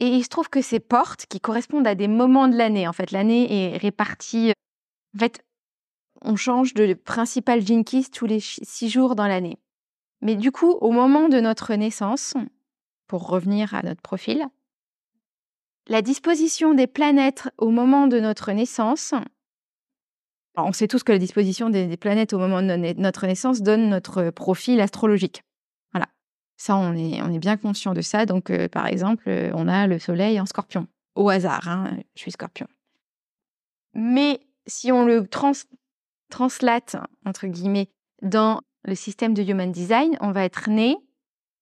Et 0.00 0.06
il 0.06 0.22
se 0.22 0.28
trouve 0.28 0.48
que 0.48 0.62
ces 0.62 0.80
portes 0.80 1.26
qui 1.26 1.40
correspondent 1.40 1.86
à 1.86 1.94
des 1.94 2.08
moments 2.08 2.46
de 2.48 2.56
l'année, 2.56 2.86
en 2.86 2.92
fait, 2.92 3.10
l'année 3.10 3.72
est 3.72 3.76
répartie. 3.76 4.52
En 5.16 5.18
fait, 5.18 5.44
on 6.22 6.36
change 6.36 6.74
de 6.74 6.94
principal 6.94 7.64
keys 7.64 8.04
tous 8.12 8.26
les 8.26 8.40
six 8.40 8.88
jours 8.88 9.16
dans 9.16 9.26
l'année. 9.26 9.58
Mais 10.20 10.36
du 10.36 10.50
coup, 10.50 10.72
au 10.72 10.90
moment 10.90 11.28
de 11.28 11.40
notre 11.40 11.74
naissance, 11.74 12.34
pour 13.06 13.28
revenir 13.28 13.74
à 13.74 13.82
notre 13.82 14.02
profil, 14.02 14.46
la 15.86 16.02
disposition 16.02 16.74
des 16.74 16.86
planètes 16.86 17.48
au 17.56 17.70
moment 17.70 18.06
de 18.06 18.20
notre 18.20 18.52
naissance, 18.52 19.14
on 20.56 20.72
sait 20.72 20.88
tous 20.88 21.02
que 21.02 21.12
la 21.12 21.18
disposition 21.18 21.70
des, 21.70 21.96
planètes 21.96 22.32
au 22.32 22.38
moment 22.38 22.62
de 22.62 23.00
notre 23.00 23.26
naissance 23.26 23.62
donne 23.62 23.88
notre 23.88 24.30
profil 24.30 24.80
astrologique. 24.80 25.42
Voilà. 25.92 26.08
Ça, 26.56 26.76
on 26.76 26.94
est, 26.94 27.38
bien 27.38 27.56
conscient 27.56 27.94
de 27.94 28.00
ça. 28.00 28.26
Donc, 28.26 28.50
euh, 28.50 28.68
par 28.68 28.86
exemple, 28.86 29.30
on 29.54 29.68
a 29.68 29.86
le 29.86 29.98
soleil 29.98 30.40
en 30.40 30.46
scorpion. 30.46 30.88
Au 31.14 31.28
hasard, 31.28 31.68
hein, 31.68 31.96
je 32.16 32.22
suis 32.22 32.32
scorpion. 32.32 32.66
Mais 33.94 34.40
si 34.66 34.92
on 34.92 35.04
le 35.04 35.26
translate, 36.28 36.96
entre 37.24 37.46
guillemets, 37.46 37.90
dans 38.22 38.60
le 38.84 38.94
système 38.94 39.34
de 39.34 39.42
Human 39.42 39.70
Design, 39.70 40.16
on 40.20 40.32
va 40.32 40.44
être 40.44 40.70
né 40.70 40.96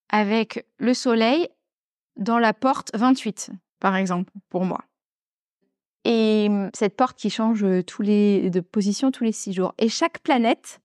avec 0.08 0.66
le 0.78 0.94
soleil 0.94 1.48
dans 2.16 2.38
la 2.38 2.54
porte 2.54 2.90
28, 2.94 3.50
par 3.80 3.96
exemple, 3.96 4.32
pour 4.48 4.64
moi. 4.64 4.84
Et 6.04 6.48
mmh, 6.48 6.70
cette 6.74 6.96
porte 6.96 7.18
qui 7.18 7.30
change 7.30 7.64
tous 7.86 8.02
les, 8.02 8.50
de 8.50 8.60
position 8.60 9.10
tous 9.10 9.24
les 9.24 9.32
six 9.32 9.52
jours. 9.52 9.74
Et 9.78 9.88
chaque 9.88 10.20
planète, 10.20 10.80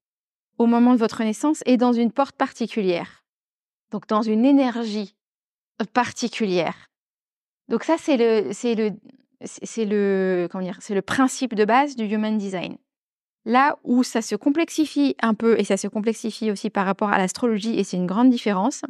au 0.58 0.66
moment 0.66 0.94
de 0.94 1.00
votre 1.00 1.24
naissance, 1.24 1.62
est 1.66 1.78
dans 1.78 1.94
une 1.94 2.12
porte 2.12 2.36
particulière. 2.36 3.24
Donc 3.92 4.08
dans 4.08 4.22
une 4.22 4.46
énergie 4.46 5.16
particulière. 5.94 6.88
Donc 7.68 7.84
ça, 7.84 7.98
c'est 7.98 8.18
le, 8.18 8.50
le, 8.76 8.90
le, 9.86 10.48
c'est 10.80 10.96
le 10.96 11.02
principe 11.02 11.56
de 11.56 11.66
base 11.66 11.96
du 11.96 12.06
Human 12.06 12.38
Design. 12.38 12.78
Là 13.46 13.78
où 13.84 14.04
ça 14.04 14.22
se 14.22 14.36
complexifie 14.36 15.16
un 15.22 15.34
peu, 15.34 15.60
et 15.60 15.64
ça 15.64 15.78
se 15.78 15.88
complexifie 15.88 16.52
aussi 16.52 16.70
par 16.70 16.86
rapport 16.86 17.10
à 17.10 17.18
l'astrologie, 17.18 17.80
et 17.80 17.84
c'est 17.84 17.98
une 17.98 18.08
grande 18.08 18.30
différence, 18.30 18.84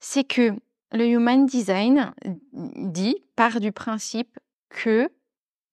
c'est 0.00 0.24
que 0.24 0.52
le 0.92 1.06
Human 1.06 1.46
Design 1.46 2.12
dit, 2.52 3.16
part 3.34 3.60
du 3.60 3.72
principe 3.72 4.38
que 4.68 5.08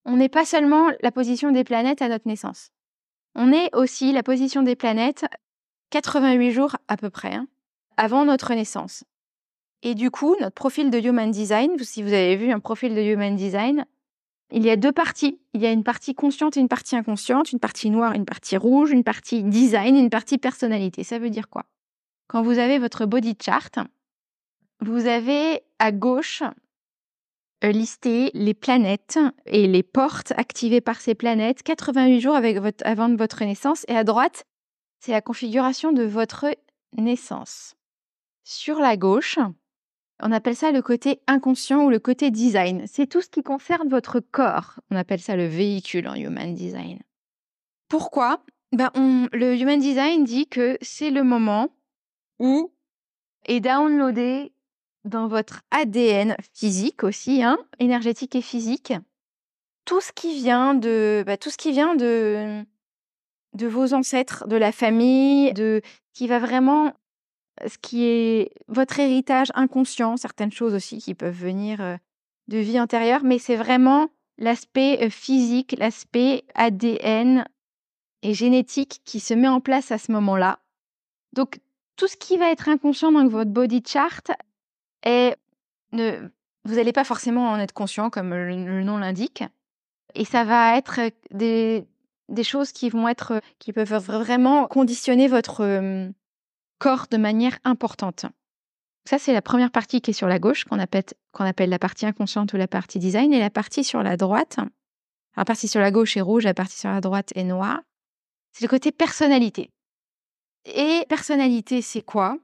on 0.06 0.16
n'est 0.16 0.30
pas 0.30 0.46
seulement 0.46 0.90
la 1.02 1.12
position 1.12 1.52
des 1.52 1.64
planètes 1.64 2.02
à 2.02 2.08
notre 2.08 2.28
naissance. 2.28 2.72
On 3.36 3.52
est 3.52 3.74
aussi 3.76 4.12
la 4.12 4.24
position 4.24 4.64
des 4.64 4.76
planètes 4.76 5.26
88 5.92 6.52
jours 6.52 6.76
à 6.88 6.98
peu 6.98 7.10
près 7.10 7.34
hein, 7.34 7.48
avant 7.98 8.26
notre 8.26 8.54
naissance. 8.54 9.04
Et 9.82 9.96
du 9.96 10.12
coup, 10.12 10.36
notre 10.40 10.56
profil 10.56 10.90
de 10.90 11.00
Human 11.00 11.32
Design, 11.32 11.78
si 11.80 12.04
vous 12.04 12.14
avez 12.14 12.36
vu 12.36 12.52
un 12.52 12.60
profil 12.60 12.96
de 12.96 13.02
Human 13.02 13.36
Design, 13.36 13.86
il 14.52 14.64
y 14.66 14.70
a 14.70 14.76
deux 14.76 14.92
parties. 14.92 15.40
Il 15.54 15.62
y 15.62 15.66
a 15.66 15.72
une 15.72 15.84
partie 15.84 16.16
consciente 16.16 16.58
et 16.58 16.60
une 16.60 16.68
partie 16.68 16.96
inconsciente, 16.96 17.52
une 17.52 17.60
partie 17.60 17.90
noire, 17.90 18.14
une 18.14 18.26
partie 18.26 18.58
rouge, 18.58 18.92
une 18.92 19.04
partie 19.04 19.44
design, 19.44 19.96
une 19.96 20.10
partie 20.10 20.38
personnalité. 20.38 21.04
Ça 21.04 21.20
veut 21.20 21.30
dire 21.30 21.50
quoi? 21.50 21.66
Quand 22.28 22.42
vous 22.42 22.60
avez 22.60 22.80
votre 22.80 23.06
body 23.06 23.36
chart, 23.40 23.80
vous 24.82 25.08
avez 25.08 25.62
à 25.80 25.92
gauche 25.92 26.44
euh, 27.64 27.72
listé 27.72 28.32
les 28.34 28.54
planètes 28.54 29.20
et 29.46 29.68
les 29.68 29.84
portes 29.84 30.32
activées 30.38 30.82
par 30.82 31.02
ces 31.02 31.16
planètes 31.16 31.64
88 31.64 32.22
jours 32.22 32.40
avant 32.86 33.16
votre 33.16 33.44
naissance 33.44 33.86
et 33.88 33.98
à 33.98 34.04
droite, 34.04 34.46
c'est 35.00 35.12
la 35.12 35.22
configuration 35.22 35.92
de 35.92 36.04
votre 36.04 36.46
naissance. 36.98 37.76
Sur 38.44 38.80
la 38.80 38.96
gauche, 38.96 39.40
on 40.22 40.32
appelle 40.32 40.56
ça 40.56 40.72
le 40.72 40.82
côté 40.82 41.22
inconscient 41.28 41.84
ou 41.86 41.90
le 41.90 42.00
côté 42.00 42.32
design. 42.32 42.84
C'est 42.88 43.08
tout 43.08 43.22
ce 43.22 43.30
qui 43.30 43.44
concerne 43.44 43.90
votre 43.90 44.20
corps. 44.20 44.80
On 44.92 44.96
appelle 44.96 45.22
ça 45.22 45.36
le 45.36 45.48
véhicule 45.48 46.08
en 46.08 46.16
Human 46.16 46.54
Design. 46.54 47.00
Pourquoi? 47.88 48.44
Ben 48.72 48.92
Le 49.34 49.56
Human 49.56 49.80
Design 49.80 50.24
dit 50.24 50.48
que 50.48 50.78
c'est 50.82 51.10
le 51.10 51.24
moment 51.24 51.70
où 52.40 52.72
est 53.46 53.62
downloadé 53.62 54.52
dans 55.06 55.28
votre 55.28 55.62
ADN 55.72 56.36
physique 56.54 57.04
aussi, 57.04 57.42
hein, 57.42 57.58
énergétique 57.80 58.36
et 58.36 58.42
physique, 58.42 58.94
tout 59.86 60.02
ce 60.02 60.12
qui 60.12 60.36
vient 60.36 60.76
de, 60.76 61.24
bah, 61.26 61.38
tout 61.38 61.50
ce 61.50 61.58
qui 61.58 61.72
vient 61.72 61.96
de, 61.96 62.64
de 63.54 63.68
vos 63.68 63.94
ancêtres, 63.94 64.48
de 64.48 64.56
la 64.56 64.72
famille, 64.72 65.54
de 65.54 65.82
qui 66.14 66.28
va 66.28 66.38
vraiment 66.38 66.94
ce 67.68 67.78
qui 67.78 68.06
est 68.06 68.52
votre 68.68 69.00
héritage 69.00 69.52
inconscient, 69.54 70.18
certaines 70.18 70.52
choses 70.52 70.74
aussi 70.74 71.00
qui 71.00 71.14
peuvent 71.14 71.34
venir 71.34 72.00
de 72.48 72.58
vie 72.58 72.80
antérieure, 72.80 73.22
mais 73.24 73.40
c'est 73.40 73.56
vraiment 73.56 74.10
l'aspect 74.38 75.10
physique, 75.10 75.76
l'aspect 75.78 76.44
ADN 76.56 77.46
et 78.22 78.34
génétique 78.34 79.02
qui 79.06 79.20
se 79.20 79.34
met 79.34 79.48
en 79.48 79.62
place 79.62 79.92
à 79.92 79.98
ce 79.98 80.12
moment-là. 80.12 80.60
Donc, 81.34 81.60
tout 81.96 82.08
ce 82.08 82.18
qui 82.18 82.38
va 82.38 82.52
être 82.52 82.70
inconscient 82.70 83.12
dans 83.12 83.28
votre 83.28 83.52
body 83.52 83.84
chart 83.86 84.32
est, 85.04 85.38
vous 85.92 86.76
n'allez 86.76 86.94
pas 86.94 87.04
forcément 87.04 87.50
en 87.52 87.60
être 87.60 87.74
conscient, 87.74 88.10
comme 88.10 88.34
le, 88.34 88.84
nom 88.84 88.98
l'indique, 88.98 89.44
et 90.16 90.26
ça 90.26 90.44
va 90.44 90.78
être 90.78 91.00
des, 91.32 91.86
des 92.30 92.44
choses 92.44 92.72
qui 92.72 92.90
vont 92.90 93.08
être, 93.08 93.42
qui 93.60 93.74
peuvent 93.74 93.94
vraiment 93.94 94.68
conditionner 94.68 95.28
votre 95.28 96.12
corps 96.80 97.08
de 97.12 97.18
manière 97.18 97.60
importante. 97.64 98.26
Ça, 99.06 99.20
c'est 99.20 99.34
la 99.34 99.42
première 99.42 99.72
partie 99.72 100.02
qui 100.02 100.12
est 100.12 100.14
sur 100.14 100.28
la 100.28 100.40
gauche, 100.40 100.66
qu'on 100.66 100.80
appelle, 100.80 101.70
la 101.70 101.80
partie 101.80 102.06
inconsciente 102.06 102.54
ou 102.54 102.58
la 102.58 102.68
partie 102.68 103.00
design, 103.00 103.34
et 103.34 103.40
la 103.40 103.50
partie 103.50 103.84
sur 103.84 104.04
la 104.04 104.18
droite, 104.18 104.58
la 105.38 105.46
partie 105.46 105.68
sur 105.68 105.80
la 105.80 105.92
gauche 105.92 106.18
est 106.18 106.22
rouge, 106.22 106.44
la 106.44 106.54
partie 106.54 106.78
sur 106.78 106.90
la 106.90 107.02
droite 107.02 107.32
est 107.36 107.44
noire, 107.44 107.80
c'est 108.52 108.64
le 108.64 108.70
côté 108.70 108.92
personnalité. 108.92 109.72
Et 110.66 111.06
personnalité, 111.08 111.82
c'est 111.82 112.02
quoi? 112.02 112.38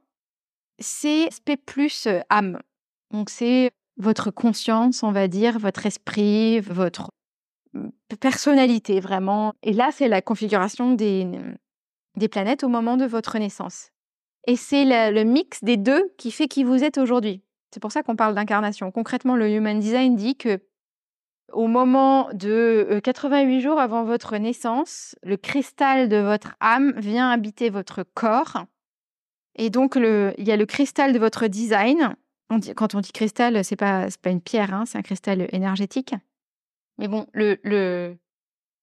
C'est 0.80 1.28
aspect 1.28 1.58
plus 1.58 2.08
âme. 2.30 2.60
Donc, 3.12 3.30
c'est 3.30 3.72
votre 3.98 4.32
conscience, 4.32 5.04
on 5.04 5.12
va 5.12 5.28
dire, 5.28 5.60
votre 5.60 5.86
esprit, 5.86 6.60
votre 6.62 7.12
personnalité, 8.20 9.00
vraiment. 9.00 9.54
Et 9.62 9.74
là, 9.74 9.90
c'est 9.92 10.08
la 10.08 10.22
configuration 10.22 10.94
des 10.94 12.30
planètes 12.32 12.64
au 12.64 12.70
moment 12.70 12.98
de 12.98 13.06
votre 13.06 13.38
naissance. 13.38 13.92
Et 14.48 14.56
c'est 14.56 14.86
le, 14.86 15.24
mix 15.24 15.64
des 15.64 15.78
deux 15.78 16.14
qui 16.18 16.32
fait 16.32 16.48
qui 16.48 16.64
vous 16.64 16.84
êtes 16.84 16.98
aujourd'hui. 16.98 17.42
C'est 17.72 17.80
pour 17.80 17.92
ça 17.92 18.04
qu'on 18.04 18.16
parle 18.16 18.36
d'incarnation. 18.36 18.92
Concrètement, 18.92 19.36
le 19.36 19.50
Human 19.50 19.80
Design 19.80 20.16
dit 20.16 20.36
que 20.36 20.60
au 21.52 21.68
moment 21.68 22.30
de 22.34 23.00
88 23.04 23.62
jours 23.62 23.80
avant 23.80 24.04
votre 24.04 24.38
naissance, 24.38 25.16
le 25.24 25.38
cristal 25.38 26.10
de 26.10 26.18
votre 26.18 26.56
âme 26.60 26.94
vient 26.98 27.30
habiter 27.30 27.70
votre 27.70 28.04
corps. 28.04 28.66
Et 29.56 29.70
donc, 29.70 29.96
il 29.96 30.48
y 30.48 30.52
a 30.52 30.58
le 30.58 30.66
cristal 30.66 31.14
de 31.14 31.20
votre 31.20 31.48
design. 31.48 32.16
Quand 32.76 32.94
on 32.94 33.00
dit 33.00 33.12
cristal, 33.12 33.64
c'est 33.64 33.76
pas 33.76 34.08
pas 34.22 34.30
une 34.30 34.42
pierre, 34.42 34.74
hein, 34.74 34.86
c'est 34.86 34.98
un 34.98 35.02
cristal 35.02 35.48
énergétique. 35.52 36.14
Mais 36.98 37.08
bon, 37.08 37.28
le, 37.34 37.58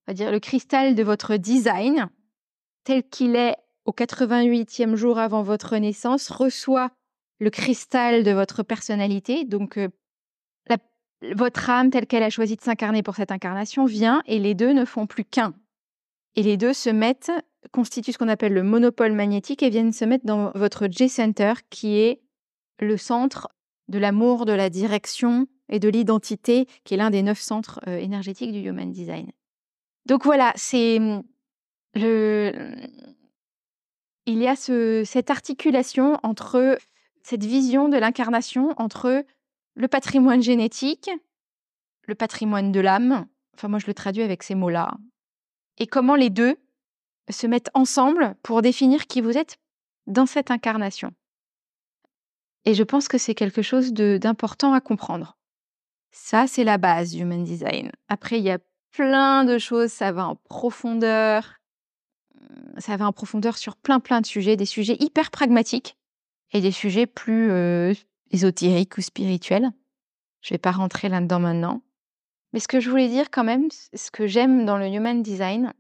on 0.07 0.11
va 0.11 0.15
dire 0.15 0.31
le 0.31 0.41
cristal 0.41 0.95
de 0.95 1.03
votre 1.03 1.37
design, 1.37 2.09
tel 2.85 3.03
qu'il 3.09 3.37
est 3.37 3.57
au 3.85 3.93
88e 3.93 4.95
jour 4.95 5.19
avant 5.19 5.43
votre 5.43 5.77
naissance, 5.77 6.31
reçoit 6.31 6.91
le 7.41 7.51
cristal 7.51 8.23
de 8.23 8.31
votre 8.31 8.63
personnalité. 8.63 9.45
Donc, 9.45 9.79
euh, 9.79 9.89
votre 11.35 11.71
âme, 11.71 11.91
telle 11.91 12.07
qu'elle 12.07 12.23
a 12.23 12.31
choisi 12.31 12.57
de 12.57 12.63
s'incarner 12.63 13.03
pour 13.03 13.15
cette 13.15 13.31
incarnation, 13.31 13.85
vient 13.85 14.23
et 14.27 14.39
les 14.39 14.55
deux 14.55 14.73
ne 14.73 14.85
font 14.85 15.07
plus 15.07 15.25
qu'un. 15.25 15.55
Et 16.35 16.43
les 16.43 16.57
deux 16.57 16.73
se 16.73 16.91
mettent, 16.91 17.31
constituent 17.73 18.13
ce 18.13 18.19
qu'on 18.19 18.29
appelle 18.29 18.55
le 18.55 18.63
monopole 18.63 19.13
magnétique 19.13 19.63
et 19.63 19.71
viennent 19.71 19.93
se 19.93 20.05
mettre 20.05 20.27
dans 20.27 20.51
votre 20.55 20.89
J-Center, 20.91 21.53
qui 21.71 21.99
est 21.99 22.23
le 22.81 22.97
centre 22.97 23.49
de 23.89 23.99
l'amour, 23.99 24.47
de 24.47 24.53
la 24.53 24.71
direction 24.71 25.47
et 25.69 25.79
de 25.79 25.89
l'identité, 25.89 26.67
qui 26.85 26.95
est 26.95 26.97
l'un 26.97 27.11
des 27.11 27.23
neuf 27.23 27.41
centres 27.41 27.81
euh, 27.87 27.99
énergétiques 27.99 28.53
du 28.53 28.61
Human 28.61 28.91
Design. 28.91 29.31
Donc 30.07 30.25
voilà, 30.25 30.53
c'est 30.57 30.99
hum, 30.99 31.23
le, 31.95 32.75
il 34.27 34.39
y 34.39 34.49
a 34.49 34.57
cette 34.57 35.31
articulation 35.31 36.19
entre 36.23 36.79
cette 37.23 37.45
vision 37.45 37.89
de 37.89 37.97
l'incarnation 37.97 38.73
entre 38.77 39.25
le 39.75 39.89
patrimoine 39.89 40.43
génétique, 40.43 41.11
le 42.07 42.15
patrimoine 42.15 42.73
de 42.73 42.81
l'âme, 42.81 43.27
enfin 43.55 43.69
moi 43.69 43.79
je 43.79 43.87
le 43.87 43.95
traduis 43.95 44.23
avec 44.23 44.43
ces 44.43 44.55
mots-là, 44.55 44.95
et 45.79 45.87
comment 45.87 46.15
les 46.17 46.31
deux 46.31 46.57
se 47.31 47.47
mettent 47.47 47.71
ensemble 47.75 48.35
pour 48.43 48.63
définir 48.63 49.07
qui 49.07 49.21
vous 49.21 49.39
êtes 49.39 49.59
dans 50.07 50.27
cette 50.27 50.51
incarnation. 50.51 51.13
Et 52.65 52.75
je 52.75 52.83
pense 52.83 53.09
que 53.09 53.19
c'est 53.19 53.35
quelque 53.35 53.63
chose 53.63 53.93
d'important 53.93 54.73
à 54.73 54.81
comprendre. 54.81 55.37
Ça, 56.11 56.47
c'est 56.47 56.65
la 56.65 56.79
base 56.79 57.13
du 57.13 57.23
Human 57.23 57.43
Design. 57.43 57.91
Après, 58.09 58.39
il 58.39 58.45
y 58.45 58.51
a 58.51 58.59
plein 58.93 59.45
de 59.45 59.59
choses, 59.59 59.91
ça 59.91 60.13
va 60.13 60.27
en 60.27 60.37
profondeur, 60.37 61.55
ça 62.79 62.97
va 62.97 63.07
en 63.07 63.13
profondeur 63.13 63.57
sur 63.57 63.77
plein 63.77 64.01
plein 64.01 64.21
de 64.21 64.27
sujets, 64.27 64.57
des 64.57 64.67
sujets 64.67 64.97
hyper 65.01 65.31
pragmatiques 65.31 65.97
et 66.53 66.61
des 66.61 66.73
sujets 66.73 67.07
plus 67.07 67.51
ésotériques 68.31 68.99
ou 68.99 69.03
spirituels. 69.03 69.71
Je 70.41 70.55
vais 70.55 70.59
pas 70.59 70.73
rentrer 70.73 71.09
là-dedans 71.09 71.41
maintenant. 71.41 71.83
Mais 72.53 72.61
ce 72.61 72.69
que 72.69 72.81
je 72.81 72.91
voulais 72.91 73.09
dire 73.09 73.31
quand 73.31 73.45
même, 73.45 73.69
ce 73.71 74.11
que 74.11 74.27
j'aime 74.27 74.65
dans 74.67 74.77
le 74.77 74.87
human 74.87 75.23
design, 75.23 75.73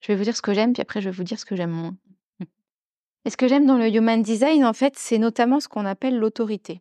Je 0.00 0.08
vais 0.08 0.16
vous 0.16 0.24
dire 0.24 0.36
ce 0.36 0.42
que 0.42 0.54
j'aime, 0.54 0.72
puis 0.72 0.82
après 0.82 1.00
je 1.00 1.08
vais 1.08 1.16
vous 1.16 1.24
dire 1.24 1.38
ce 1.38 1.44
que 1.44 1.56
j'aime 1.56 1.70
moins. 1.70 1.96
Et 3.24 3.30
ce 3.30 3.36
que 3.36 3.48
j'aime 3.48 3.66
dans 3.66 3.76
le 3.76 3.88
human 3.88 4.22
design, 4.22 4.64
en 4.64 4.72
fait, 4.72 4.94
c'est 4.96 5.18
notamment 5.18 5.58
ce 5.58 5.68
qu'on 5.68 5.84
appelle 5.84 6.16
l'autorité. 6.16 6.80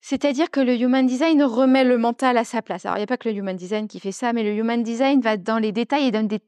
C'est-à-dire 0.00 0.50
que 0.50 0.60
le 0.60 0.76
human 0.76 1.04
design 1.04 1.42
remet 1.42 1.82
le 1.82 1.98
mental 1.98 2.36
à 2.36 2.44
sa 2.44 2.62
place. 2.62 2.86
Alors, 2.86 2.96
il 2.96 3.00
n'y 3.00 3.04
a 3.04 3.08
pas 3.08 3.16
que 3.16 3.28
le 3.28 3.34
human 3.34 3.56
design 3.56 3.88
qui 3.88 3.98
fait 3.98 4.12
ça, 4.12 4.32
mais 4.32 4.44
le 4.44 4.54
human 4.54 4.82
design 4.84 5.20
va 5.20 5.36
dans 5.36 5.58
les 5.58 5.72
détails 5.72 6.06
et 6.06 6.10
donne 6.12 6.28
des 6.28 6.38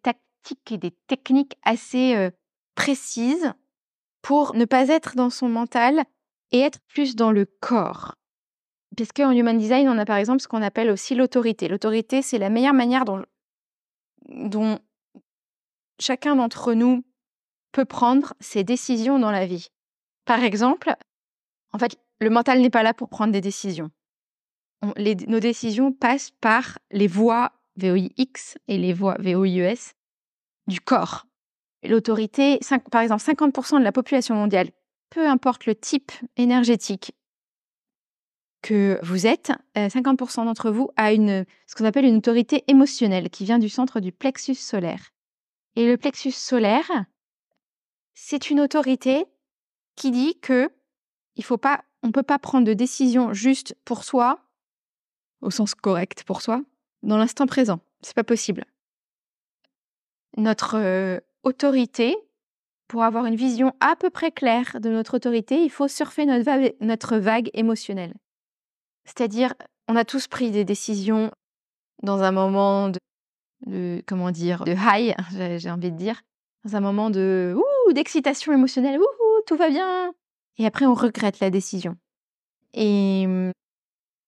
et 0.71 0.79
des 0.79 0.91
techniques 1.07 1.57
assez 1.63 2.31
précises 2.75 3.53
pour 4.23 4.55
ne 4.55 4.65
pas 4.65 4.89
être 4.89 5.17
dans 5.17 5.31
son 5.31 5.49
mental 5.49 6.05
et 6.53 6.61
être 6.61 6.81
plus 6.89 7.17
dans 7.17 7.33
le 7.33 7.47
corps. 7.47 8.15
Parce 8.97 9.13
qu'en 9.13 9.31
human 9.31 9.57
design, 9.57 9.89
on 9.89 9.99
a 9.99 10.05
par 10.05 10.17
exemple 10.17 10.41
ce 10.41 10.49
qu'on 10.49 10.63
appelle 10.63 10.91
aussi 10.91 11.15
l'autorité. 11.15 11.69
L'autorité, 11.69 12.23
c'est 12.23 12.39
la 12.39 12.51
meilleure 12.51 12.75
manière 12.75 13.05
dont, 13.05 13.25
dont 14.29 14.79
chacun 16.01 16.37
d'entre 16.37 16.75
nous 16.75 17.05
peut 17.73 17.85
prendre 17.85 18.35
ses 18.41 18.65
décisions 18.65 19.19
dans 19.19 19.31
la 19.31 19.47
vie. 19.47 19.69
Par 20.25 20.43
exemple, 20.43 20.95
en 21.73 21.79
fait, 21.79 21.97
le 22.21 22.31
mental 22.31 22.61
n'est 22.61 22.71
pas 22.71 22.83
là 22.83 22.93
pour 22.93 23.09
prendre 23.09 23.33
des 23.33 23.41
décisions. 23.41 23.91
nos 24.97 25.41
décisions 25.41 25.93
passent 25.93 26.33
par 26.41 26.79
les 26.91 27.07
voies 27.07 27.53
VOIX 27.77 28.59
et 28.67 28.77
les 28.77 28.93
voies 28.93 29.17
VOIES 29.21 29.95
du 30.71 30.81
corps. 30.81 31.27
L'autorité, 31.83 32.61
par 32.91 33.03
exemple, 33.03 33.23
50% 33.23 33.79
de 33.79 33.85
la 33.85 33.93
population 33.93 34.35
mondiale, 34.35 34.71
peu 35.11 35.29
importe 35.29 35.67
le 35.67 35.75
type 35.75 36.13
énergétique 36.37 37.13
que 38.63 38.99
vous 39.03 39.27
êtes, 39.27 39.53
50% 39.75 40.41
euh, 40.41 40.45
d'entre 40.45 40.71
vous 40.71 40.91
a 40.97 41.13
une, 41.13 41.47
ce 41.67 41.75
qu'on 41.75 41.87
appelle 41.87 42.05
une 42.05 42.17
autorité 42.17 42.65
émotionnelle 42.69 43.31
qui 43.31 43.45
vient 43.45 43.59
du 43.59 43.71
centre 43.71 44.01
du 44.01 44.13
plexus 44.13 44.55
solaire. 44.55 45.13
Et 45.77 45.87
le 45.87 45.97
plexus 45.97 46.33
solaire, 46.33 46.91
c'est 48.15 48.51
une 48.51 48.61
autorité 48.61 49.25
qui 49.97 50.11
dit 50.11 50.39
que 50.41 50.71
il 51.37 51.45
faut 51.45 51.57
pas, 51.57 51.85
on 52.03 52.13
peut 52.13 52.23
pas 52.23 52.39
prendre 52.39 52.67
de 52.67 52.75
décision 52.75 53.33
juste 53.33 53.75
pour 53.85 54.05
soi, 54.05 54.41
au 55.41 55.51
sens 55.51 55.75
correct 55.75 56.25
pour 56.25 56.43
soi, 56.43 56.63
dans 57.03 57.17
l'instant 57.17 57.47
présent. 57.47 57.81
C'est 58.03 58.15
pas 58.15 58.25
possible. 58.25 58.67
Notre 60.37 61.23
autorité, 61.43 62.17
pour 62.89 63.05
avoir 63.05 63.27
une 63.27 63.37
vision 63.37 63.73
à 63.81 63.97
peu 63.97 64.11
près 64.11 64.33
claire 64.33 64.79
de 64.81 64.91
notre 64.91 65.15
autorité, 65.17 65.63
il 65.63 65.71
faut 65.71 65.89
surfer 65.89 66.27
notre 66.27 67.17
vague, 67.17 67.51
émotionnelle. 67.55 68.15
C'est-à-dire, 69.05 69.55
on 69.89 69.97
a 69.97 70.05
tous 70.05 70.29
pris 70.29 70.51
des 70.51 70.65
décisions 70.65 71.31
dans 72.03 72.23
un 72.23 72.33
moment 72.33 72.91
de, 73.67 74.03
comment 74.07 74.31
dire, 74.31 74.65
de 74.65 74.73
high, 74.73 75.15
j'ai 75.59 75.71
envie 75.71 75.93
de 75.93 75.97
dire, 75.97 76.23
dans 76.65 76.77
un 76.77 76.81
moment 76.81 77.11
de 77.11 77.57
d'excitation 77.93 78.53
émotionnelle, 78.53 79.01
ouh, 79.01 79.43
tout 79.47 79.57
va 79.57 79.69
bien. 79.69 80.13
Et 80.59 80.67
après, 80.67 80.87
on 80.87 80.95
regrette 80.95 81.41
la 81.41 81.51
décision. 81.51 81.97
Et 82.73 83.27
mmh, 83.27 83.53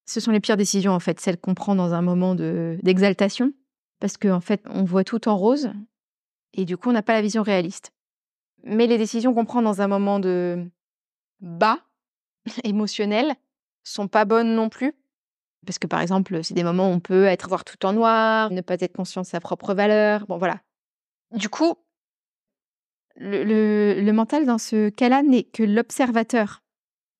ce 0.06 0.21
sont 0.21 0.32
les 0.32 0.40
pires 0.40 0.56
décisions, 0.56 0.92
en 0.92 1.00
fait, 1.00 1.21
celles 1.21 1.38
qu'on 1.38 1.54
prend 1.54 1.75
dans 1.75 1.94
un 1.94 2.02
moment 2.02 2.35
d'exaltation, 2.35 3.52
parce 4.00 4.16
qu'en 4.16 4.37
en 4.37 4.40
fait, 4.40 4.62
on 4.68 4.85
voit 4.85 5.04
tout 5.04 5.28
en 5.28 5.37
rose, 5.37 5.71
et 6.54 6.64
du 6.64 6.76
coup, 6.76 6.90
on 6.90 6.92
n'a 6.92 7.02
pas 7.02 7.14
la 7.14 7.23
vision 7.23 7.42
réaliste. 7.42 7.92
Mais 8.64 8.87
les 8.87 8.99
décisions 8.99 9.35
qu'on 9.35 9.44
prend 9.44 9.62
dans 9.62 9.80
un 9.80 9.88
moment 9.88 10.21
de 10.21 10.71
bas 11.40 11.78
émotionnel 12.64 13.35
sont 13.85 14.09
pas 14.09 14.25
bonnes 14.25 14.54
non 14.54 14.68
plus. 14.68 14.94
Parce 15.66 15.78
que 15.78 15.87
par 15.87 16.00
exemple, 16.00 16.42
c'est 16.42 16.54
des 16.54 16.64
moments 16.64 16.90
où 16.90 16.92
on 16.92 17.00
peut 17.00 17.25
être 17.25 17.49
voir 17.49 17.64
tout 17.64 17.85
en 17.87 17.92
noir, 17.92 18.50
ne 18.50 18.61
pas 18.61 18.75
être 18.80 18.97
conscient 18.97 19.23
de 19.23 19.26
sa 19.26 19.40
propre 19.40 19.75
valeur. 19.75 20.26
Bon, 20.26 20.37
voilà. 20.37 20.61
Du 21.32 21.49
coup, 21.49 21.76
le, 23.16 24.11
mental, 24.11 24.44
dans 24.44 24.59
ce 24.59 24.88
cas-là, 24.90 25.23
n'est 25.23 25.44
que 25.44 25.62
l'observateur. 25.62 26.62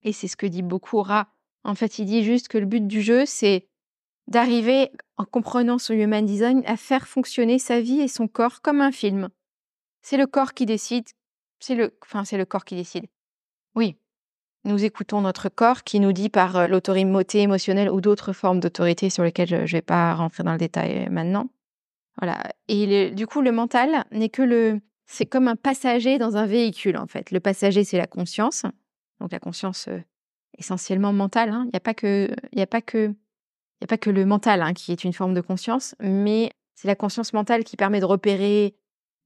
Et 0.03 0.11
c'est 0.11 0.27
ce 0.27 0.35
que 0.35 0.45
dit 0.45 0.61
beaucoup 0.61 1.01
Ra. 1.01 1.29
En 1.63 1.75
fait, 1.75 1.99
il 1.99 2.05
dit 2.05 2.23
juste 2.23 2.49
que 2.49 2.57
le 2.57 2.65
but 2.65 2.85
du 2.85 3.01
jeu, 3.01 3.25
c'est 3.25 3.69
d'arriver, 4.27 4.91
en 5.17 5.25
comprenant 5.25 5.77
son 5.77 5.93
human 5.93 6.25
design, 6.25 6.63
à 6.65 6.77
faire 6.77 7.07
fonctionner 7.07 7.59
sa 7.59 7.81
vie 7.81 8.01
et 8.01 8.07
son 8.07 8.27
corps 8.27 8.61
comme 8.61 8.81
un 8.81 8.91
film. 8.91 9.29
C'est 10.01 10.17
le 10.17 10.27
corps 10.27 10.53
qui 10.53 10.65
décide. 10.65 11.05
C'est 11.59 11.75
le, 11.75 11.97
enfin, 12.03 12.25
c'est 12.25 12.37
le 12.37 12.45
corps 12.45 12.65
qui 12.65 12.75
décide. 12.75 13.05
Oui. 13.75 13.97
Nous 14.65 14.85
écoutons 14.85 15.21
notre 15.21 15.49
corps 15.49 15.83
qui 15.83 15.99
nous 15.99 16.13
dit 16.13 16.29
par 16.29 16.55
euh, 16.55 16.67
l'autorité 16.67 17.41
émotionnelle 17.41 17.89
ou 17.89 17.99
d'autres 17.99 18.31
formes 18.31 18.59
d'autorité 18.59 19.09
sur 19.09 19.23
lesquelles 19.23 19.49
je 19.49 19.55
ne 19.55 19.65
vais 19.65 19.81
pas 19.81 20.13
rentrer 20.13 20.43
dans 20.43 20.53
le 20.53 20.57
détail 20.57 21.09
maintenant. 21.09 21.49
Voilà. 22.17 22.37
Et 22.67 23.11
du 23.11 23.27
coup, 23.27 23.41
le 23.41 23.51
mental 23.51 24.05
n'est 24.11 24.29
que 24.29 24.41
le, 24.41 24.79
c'est 25.05 25.25
comme 25.25 25.47
un 25.47 25.55
passager 25.55 26.17
dans 26.17 26.37
un 26.37 26.45
véhicule, 26.45 26.97
en 26.97 27.07
fait. 27.07 27.31
Le 27.31 27.39
passager, 27.39 27.83
c'est 27.83 27.97
la 27.97 28.07
conscience. 28.07 28.63
Donc 29.19 29.31
la 29.31 29.39
conscience 29.39 29.87
euh, 29.87 29.99
essentiellement 30.57 31.13
mentale. 31.13 31.49
Hein. 31.49 31.63
Il 31.65 31.69
n'y 31.73 31.77
a 31.77 31.81
pas 31.81 31.93
que, 31.93 32.29
a 32.57 32.67
pas 32.67 32.81
que, 32.81 33.13
il 33.81 33.85
a 33.85 33.87
pas 33.87 33.97
que 33.97 34.09
le 34.09 34.25
mental 34.25 34.61
hein, 34.61 34.73
qui 34.73 34.91
est 34.91 35.03
une 35.03 35.13
forme 35.13 35.33
de 35.33 35.41
conscience, 35.41 35.95
mais 35.99 36.51
c'est 36.75 36.87
la 36.87 36.95
conscience 36.95 37.33
mentale 37.33 37.63
qui 37.63 37.77
permet 37.77 37.99
de 37.99 38.05
repérer 38.05 38.75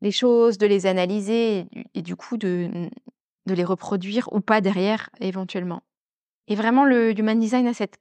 les 0.01 0.12
choses, 0.12 0.57
de 0.57 0.67
les 0.67 0.86
analyser 0.86 1.65
et, 1.93 2.01
du 2.01 2.15
coup 2.15 2.38
de, 2.38 2.89
de 3.45 3.53
les 3.53 3.63
reproduire 3.63 4.31
ou 4.31 4.41
pas 4.41 4.62
derrière 4.62 5.10
éventuellement. 5.19 5.81
Et 6.47 6.55
vraiment, 6.55 6.86
le 6.86 7.17
human 7.17 7.39
design 7.39 7.67
a 7.67 7.73
cette 7.73 7.99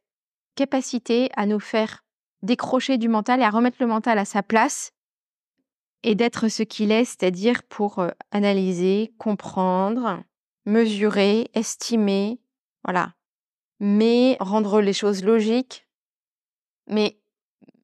capacité 0.54 1.30
à 1.36 1.46
nous 1.46 1.60
faire 1.60 2.04
décrocher 2.42 2.98
du 2.98 3.08
mental 3.08 3.40
et 3.40 3.44
à 3.44 3.50
remettre 3.50 3.78
le 3.80 3.86
mental 3.86 4.18
à 4.18 4.24
sa 4.24 4.42
place 4.42 4.92
et 6.02 6.14
d'être 6.14 6.48
ce 6.48 6.62
qu'il 6.62 6.92
est, 6.92 7.04
c'est-à-dire 7.04 7.62
pour 7.64 8.06
analyser, 8.30 9.12
comprendre, 9.18 10.22
mesurer, 10.64 11.50
estimer, 11.54 12.38
voilà. 12.84 13.14
Mais 13.80 14.36
rendre 14.40 14.80
les 14.80 14.92
choses 14.92 15.24
logiques. 15.24 15.85
Mais, 16.88 17.18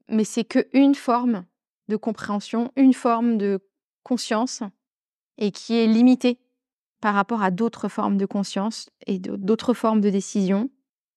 mais 0.09 0.25
c'est 0.25 0.45
qu'une 0.45 0.95
forme 0.95 1.45
de 1.89 1.97
compréhension, 1.97 2.73
une 2.77 2.95
forme 2.95 3.39
de 3.39 3.61
conscience 4.03 4.63
et 5.39 5.51
qui 5.51 5.75
est 5.75 5.87
limitée 5.87 6.39
par 7.01 7.15
rapport 7.15 7.43
à 7.43 7.51
d'autres 7.51 7.89
formes 7.89 8.17
de 8.17 8.27
conscience 8.27 8.89
et 9.07 9.19
d'autres 9.19 9.75
formes 9.75 10.01
de 10.01 10.11
décision. 10.11 10.71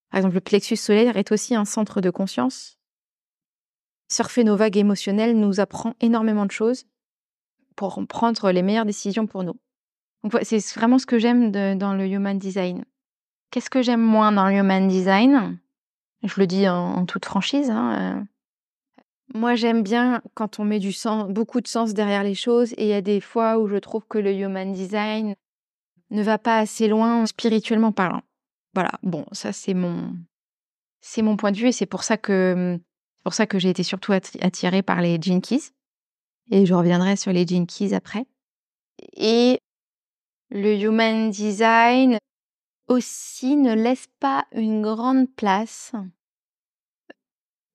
Par 0.10 0.20
exemple, 0.20 0.36
le 0.36 0.42
plexus 0.42 0.78
solaire 0.78 1.18
est 1.18 1.32
aussi 1.32 1.56
un 1.56 1.66
centre 1.66 2.02
de 2.02 2.10
conscience. 2.10 2.78
Surfer 4.12 4.44
nos 4.44 4.56
vagues 4.56 4.78
émotionnelles 4.78 5.40
nous 5.40 5.60
apprend 5.60 5.94
énormément 6.00 6.46
de 6.46 6.52
choses 6.52 6.86
pour 7.76 8.04
prendre 8.08 8.52
les 8.52 8.64
meilleures 8.64 8.86
décisions 8.86 9.28
pour 9.28 9.44
nous. 9.44 9.60
c'est 10.44 10.74
vraiment 10.74 11.00
ce 11.00 11.06
que 11.06 11.20
j'aime 11.20 11.52
dans 11.52 11.94
le 11.94 12.08
human 12.08 12.38
design. 12.38 12.86
Qu'est-ce 13.52 13.70
que 13.70 13.82
j'aime 13.82 14.02
moins 14.02 14.32
dans 14.32 14.48
le 14.48 14.56
human 14.56 14.88
design? 14.88 15.60
Je 16.26 16.40
le 16.40 16.48
dis 16.48 16.68
en, 16.68 17.06
toute 17.06 17.26
franchise. 17.26 17.70
Hein, 17.70 18.18
euh, 18.18 18.24
moi, 19.34 19.56
j'aime 19.56 19.84
bien 19.84 20.22
quand 20.34 20.60
on 20.60 20.66
met 20.66 20.80
beaucoup 21.30 21.62
de 21.62 21.68
sens 21.68 21.94
derrière 21.94 22.24
les 22.24 22.36
choses. 22.36 22.74
Et 22.74 22.84
il 22.84 22.88
y 22.88 22.94
a 22.94 23.02
des 23.02 23.22
fois 23.22 23.58
où 23.58 23.68
je 23.68 23.78
trouve 23.78 24.06
que 24.08 24.18
le 24.18 24.34
human 24.34 24.74
design 24.74 25.36
ne 26.12 26.24
va 26.24 26.38
pas 26.38 26.58
assez 26.58 26.88
loin 26.88 27.26
spirituellement 27.26 27.92
parlant. 27.92 28.22
Voilà. 28.74 28.92
Bon, 29.04 29.26
ça 29.32 29.54
c'est 29.54 29.74
mon 29.74 30.16
c'est 31.02 31.22
mon 31.22 31.38
point 31.38 31.52
de 31.52 31.58
vue 31.58 31.68
et 31.68 31.72
c'est 31.72 31.86
pour 31.86 32.04
ça 32.04 32.18
que 32.18 32.80
pour 33.24 33.34
ça 33.34 33.48
que 33.48 33.58
j'ai 33.58 33.70
été 33.70 33.84
surtout 33.84 34.12
attirée 34.12 34.82
par 34.82 35.02
les 35.02 35.18
Jinkies. 35.20 35.72
Et 36.52 36.66
je 36.66 36.74
reviendrai 36.74 37.16
sur 37.16 37.32
les 37.32 37.46
Jinkies 37.46 37.96
après. 37.96 38.26
Et 39.16 39.60
le 40.52 40.76
Human 40.80 41.32
Design 41.32 42.18
aussi 42.88 43.56
ne 43.56 43.74
laisse 43.74 44.08
pas 44.20 44.46
une 44.52 44.82
grande 44.82 45.34
place, 45.36 45.94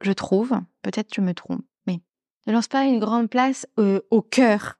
je 0.03 0.13
trouve, 0.13 0.53
peut-être 0.83 1.15
je 1.15 1.21
me 1.21 1.35
trompe, 1.35 1.65
mais 1.87 2.01
ne 2.47 2.53
lance 2.53 2.69
pas 2.69 2.85
une 2.85 3.01
grande 3.01 3.29
place 3.29 3.67
au 3.77 4.23
cœur, 4.23 4.79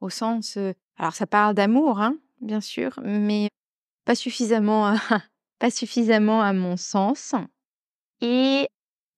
au 0.00 0.10
sens... 0.10 0.58
Alors 0.96 1.14
ça 1.14 1.26
parle 1.26 1.54
d'amour, 1.54 2.00
hein, 2.00 2.16
bien 2.40 2.60
sûr, 2.60 3.00
mais 3.02 3.48
pas 4.04 4.14
suffisamment, 4.14 4.94
pas 5.58 5.70
suffisamment 5.70 6.40
à 6.40 6.52
mon 6.52 6.76
sens. 6.76 7.34
Et 8.20 8.68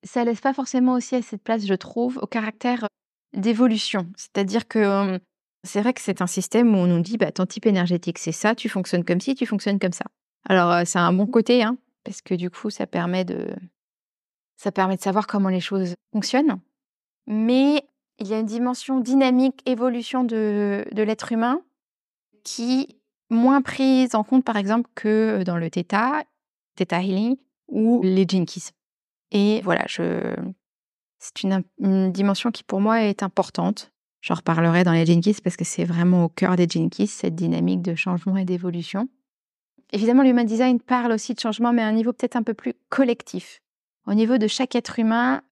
ça 0.03 0.25
laisse 0.25 0.41
pas 0.41 0.55
forcément 0.55 0.95
aussi 0.95 1.17
à 1.17 1.23
cette 1.23 1.43
place, 1.43 1.67
je 1.67 1.75
trouve, 1.75 2.19
au 2.23 2.27
caractère 2.27 2.87
d'évolution. 3.35 4.11
C'est-à-dire 4.17 4.67
que 4.67 5.21
c'est 5.65 5.83
vrai 5.83 5.93
que 5.93 6.01
c'est 6.01 6.23
un 6.23 6.27
système 6.27 6.75
où 6.75 6.79
on 6.79 6.87
nous 6.87 7.01
dit 7.01 7.19
bah, 7.19 7.33
ton 7.33 7.45
type 7.45 7.67
énergétique, 7.67 8.19
c'est 8.19 8.33
ça, 8.33 8.55
tu 8.55 8.69
fonctionnes 8.69 9.05
comme 9.05 9.21
ci, 9.21 9.35
tu 9.35 9.47
fonctionnes 9.47 9.79
comme 9.79 9.93
ça. 9.93 10.07
Alors, 10.49 10.87
c'est 10.87 10.99
un 10.99 11.13
bon 11.13 11.27
côté, 11.27 11.63
hein, 11.63 11.77
parce 12.05 12.23
que 12.23 12.35
du 12.35 12.51
coup, 12.51 12.71
ça 12.71 12.87
permet 12.87 13.25
de, 13.25 13.49
ça 14.57 14.73
permet 14.73 14.97
de 14.97 15.03
savoir 15.03 15.27
comment 15.27 15.49
les 15.49 15.61
choses 15.61 15.95
fonctionnent. 16.13 16.61
Mais 17.27 17.83
il 18.19 18.29
y 18.29 18.35
a 18.35 18.39
une 18.39 18.47
dimension 18.47 19.01
dynamique, 19.01 19.61
évolution 19.67 20.25
de, 20.25 20.85
de 20.93 21.03
l'être 21.03 21.33
humain 21.33 21.61
qui 22.45 22.83
est 22.83 22.97
moins 23.29 23.61
prise 23.61 24.15
en 24.15 24.23
compte, 24.23 24.45
par 24.45 24.57
exemple, 24.57 24.89
que 24.95 25.43
dans 25.45 25.57
le 25.57 25.69
Theta, 25.69 26.23
Theta 26.77 27.03
Healing 27.03 27.37
ou 27.69 28.01
les 28.05 28.25
Jinkies. 28.27 28.71
Et 29.33 29.61
voilà, 29.63 29.85
je, 29.89 30.35
c'est 31.19 31.43
une, 31.43 32.13
dimension 32.13 32.51
qui 32.51 32.63
pour 32.63 32.81
moi 32.81 33.03
est 33.03 33.23
importante. 33.23 33.93
J'en 34.21 34.35
reparlerai 34.35 34.85
dans 34.85 34.93
les 34.93 35.07
Jinkies 35.07 35.41
parce 35.43 35.57
que 35.57 35.65
c'est 35.65 35.85
vraiment 35.85 36.25
au 36.25 36.29
cœur 36.29 36.57
des 36.57 36.67
Jinkies, 36.69 37.07
cette 37.07 37.35
dynamique 37.35 37.83
de 37.83 37.95
changement 37.95 38.37
et 38.37 38.45
d'évolution. 38.45 39.09
Évidemment, 39.93 40.23
l'human 40.23 40.45
design 40.45 40.81
parle 40.81 41.13
aussi 41.13 41.35
de 41.35 41.41
changement, 41.41 41.73
mais 41.73 41.83
à 41.83 41.87
un 41.87 41.93
niveau 41.93 42.13
peut-être 42.13 42.37
un 42.37 42.43
peu 42.43 42.55
plus 42.55 42.75
collectif. 42.89 43.61
Au 44.07 44.15
niveau 44.15 44.39
de 44.39 44.47
chaque 44.47 44.75
être 44.75 44.99
humain, 44.99 45.43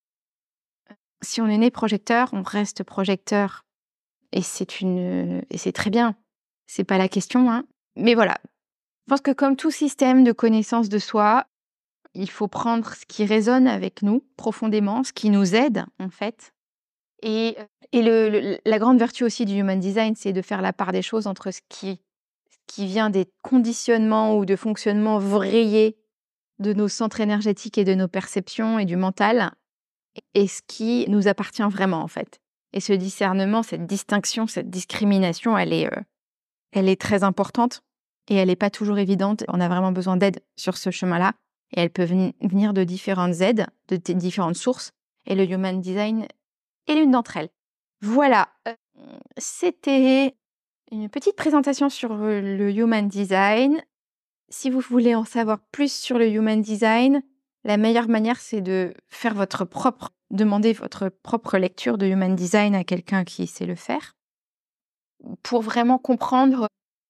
si 1.23 1.41
on 1.41 1.49
est 1.49 1.59
né 1.59 1.71
projecteur, 1.71 2.31
on 2.33 2.43
reste 2.43 2.83
projecteur. 2.83 3.65
Et 4.33 4.43
c'est 4.43 4.81
une, 4.81 5.43
et 5.51 5.59
c'est 5.59 5.73
très 5.73 5.91
bien. 5.91 6.17
C'est 6.67 6.85
pas 6.85 6.99
la 6.99 7.09
question, 7.09 7.51
hein. 7.51 7.65
Mais 7.97 8.15
voilà. 8.15 8.39
Je 9.07 9.11
pense 9.11 9.21
que 9.21 9.31
comme 9.31 9.57
tout 9.57 9.71
système 9.71 10.25
de 10.25 10.33
connaissance 10.33 10.89
de 10.89 10.99
soi, 10.99 11.47
il 12.15 12.31
faut 12.31 12.49
prendre 12.49 12.95
ce 12.95 13.05
qui 13.07 13.25
résonne 13.25 13.69
avec 13.69 14.03
nous 14.03 14.25
profondément, 14.37 15.05
ce 15.05 15.13
qui 15.13 15.31
nous 15.31 15.55
aide, 15.55 15.85
en 15.99 16.11
fait, 16.11 16.55
et, 17.23 17.57
et 17.93 18.03
le, 18.03 18.59
la 18.65 18.79
grande 18.79 18.99
vertu 18.99 19.25
aussi 19.25 19.47
du 19.47 19.55
human 19.55 19.81
design, 19.81 20.15
c'est 20.15 20.33
de 20.33 20.43
faire 20.43 20.61
la 20.61 20.73
part 20.73 20.93
des 20.93 21.03
choses 21.03 21.27
entre 21.27 21.51
ce 21.51 21.61
qui, 21.69 22.01
qui 22.67 22.87
vient 22.87 23.11
des 23.11 23.27
conditionnements 23.43 24.37
ou 24.37 24.45
de 24.45 24.57
fonctionnements 24.57 25.19
vrayés 25.19 25.97
de 26.59 26.73
nos 26.73 26.89
centres 26.89 27.21
énergétiques 27.21 27.79
et 27.79 27.85
de 27.85 27.95
nos 27.95 28.09
perceptions 28.09 28.79
et 28.79 28.85
du 28.85 28.97
mental, 28.97 29.53
et 30.35 30.47
ce 30.47 30.63
qui 30.67 31.05
nous 31.09 31.29
appartient 31.29 31.63
vraiment 31.63 32.03
en 32.03 32.09
fait. 32.09 32.41
Et 32.73 32.81
ce 32.81 32.93
discernement, 32.93 33.63
cette 33.63 33.87
distinction, 33.87 34.47
cette 34.47 34.71
discrimination, 34.71 35.57
elle 35.57 35.73
est, 35.73 35.89
elle 36.73 36.89
est 36.89 37.01
très 37.01 37.23
importante 37.23 37.83
et 38.29 38.35
elle 38.35 38.49
n'est 38.49 38.57
pas 38.57 38.71
toujours 38.71 38.99
évidente. 38.99 39.45
On 39.49 39.61
a 39.61 39.69
vraiment 39.69 39.93
besoin 39.93 40.17
d'aide 40.17 40.41
sur 40.57 40.77
ce 40.77 40.91
chemin-là. 40.91 41.33
Et 41.77 41.81
elle 41.81 41.91
peut 41.91 42.05
venir 42.05 42.73
de 42.73 42.85
différentes 42.85 43.41
aides, 43.41 43.67
de 43.89 43.97
différentes 43.97 44.57
sources. 44.57 44.93
Et 45.27 45.35
le 45.35 45.51
Human 45.51 45.81
Design 45.81 46.27
et 46.87 46.95
l'une 46.95 47.11
d'entre 47.11 47.37
elles. 47.37 47.49
Voilà, 48.01 48.49
c'était 49.39 50.37
une 50.95 51.09
petite 51.09 51.35
présentation 51.35 51.89
sur 51.89 52.15
le 52.15 52.71
Human 52.71 53.09
Design. 53.09 53.83
Si 54.49 54.71
vous 54.71 54.79
voulez 54.79 55.17
en 55.17 55.25
savoir 55.25 55.59
plus 55.73 55.93
sur 55.93 56.19
le 56.19 56.29
Human 56.29 56.61
Design, 56.61 57.23
la 57.65 57.77
meilleure 57.77 58.09
manière, 58.09 58.39
c'est 58.39 58.61
de 58.61 58.95
faire 59.09 59.35
votre 59.35 59.65
propre, 59.65 60.11
demander 60.31 60.73
votre 60.73 61.09
propre 61.09 61.59
lecture 61.59 61.99
de 61.99 62.07
Human 62.07 62.37
Design 62.37 62.77
à 62.77 62.85
quelqu'un 62.85 63.25
qui 63.25 63.49
sait 63.49 63.67
le 63.67 63.75
faire, 63.75 64.15
pour 65.43 65.63
vraiment 65.63 65.99
comprendre 65.99 66.69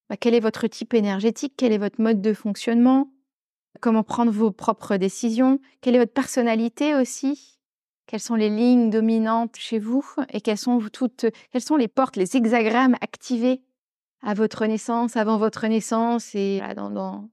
bah, 0.09 0.17
quel 0.17 0.33
est 0.33 0.39
votre 0.39 0.65
type 0.65 0.95
énergétique, 0.95 1.53
quel 1.55 1.71
est 1.71 1.77
votre 1.77 2.01
mode 2.01 2.21
de 2.21 2.33
fonctionnement, 2.33 3.11
comment 3.81 4.03
prendre 4.03 4.31
vos 4.31 4.51
propres 4.51 4.97
décisions, 4.97 5.59
quelle 5.81 5.95
est 5.95 5.99
votre 5.99 6.13
personnalité 6.13 6.95
aussi, 6.95 7.59
quelles 8.07 8.19
sont 8.19 8.35
les 8.35 8.49
lignes 8.49 8.89
dominantes 8.89 9.57
chez 9.57 9.77
vous 9.77 10.03
et 10.31 10.41
quelles 10.41 10.57
sont 10.57 10.79
toutes, 10.91 11.27
quelles 11.51 11.61
sont 11.61 11.75
les 11.75 11.87
portes, 11.87 12.15
les 12.15 12.35
hexagrammes 12.35 12.95
activés 13.01 13.61
à 14.25 14.33
votre 14.33 14.65
naissance, 14.65 15.15
avant 15.15 15.37
votre 15.37 15.67
naissance 15.67 16.33
et 16.35 16.61
dans, 16.75 16.89
dans, 16.89 17.29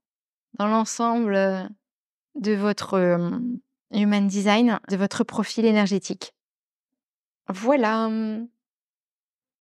l'ensemble 0.61 1.35
euh, 1.35 1.65
de 2.35 2.53
votre 2.53 3.19
human 3.93 4.29
design, 4.29 4.79
de 4.91 4.97
votre 4.97 5.25
profil 5.25 5.65
énergétique. 5.65 6.35
Voilà. 7.49 8.09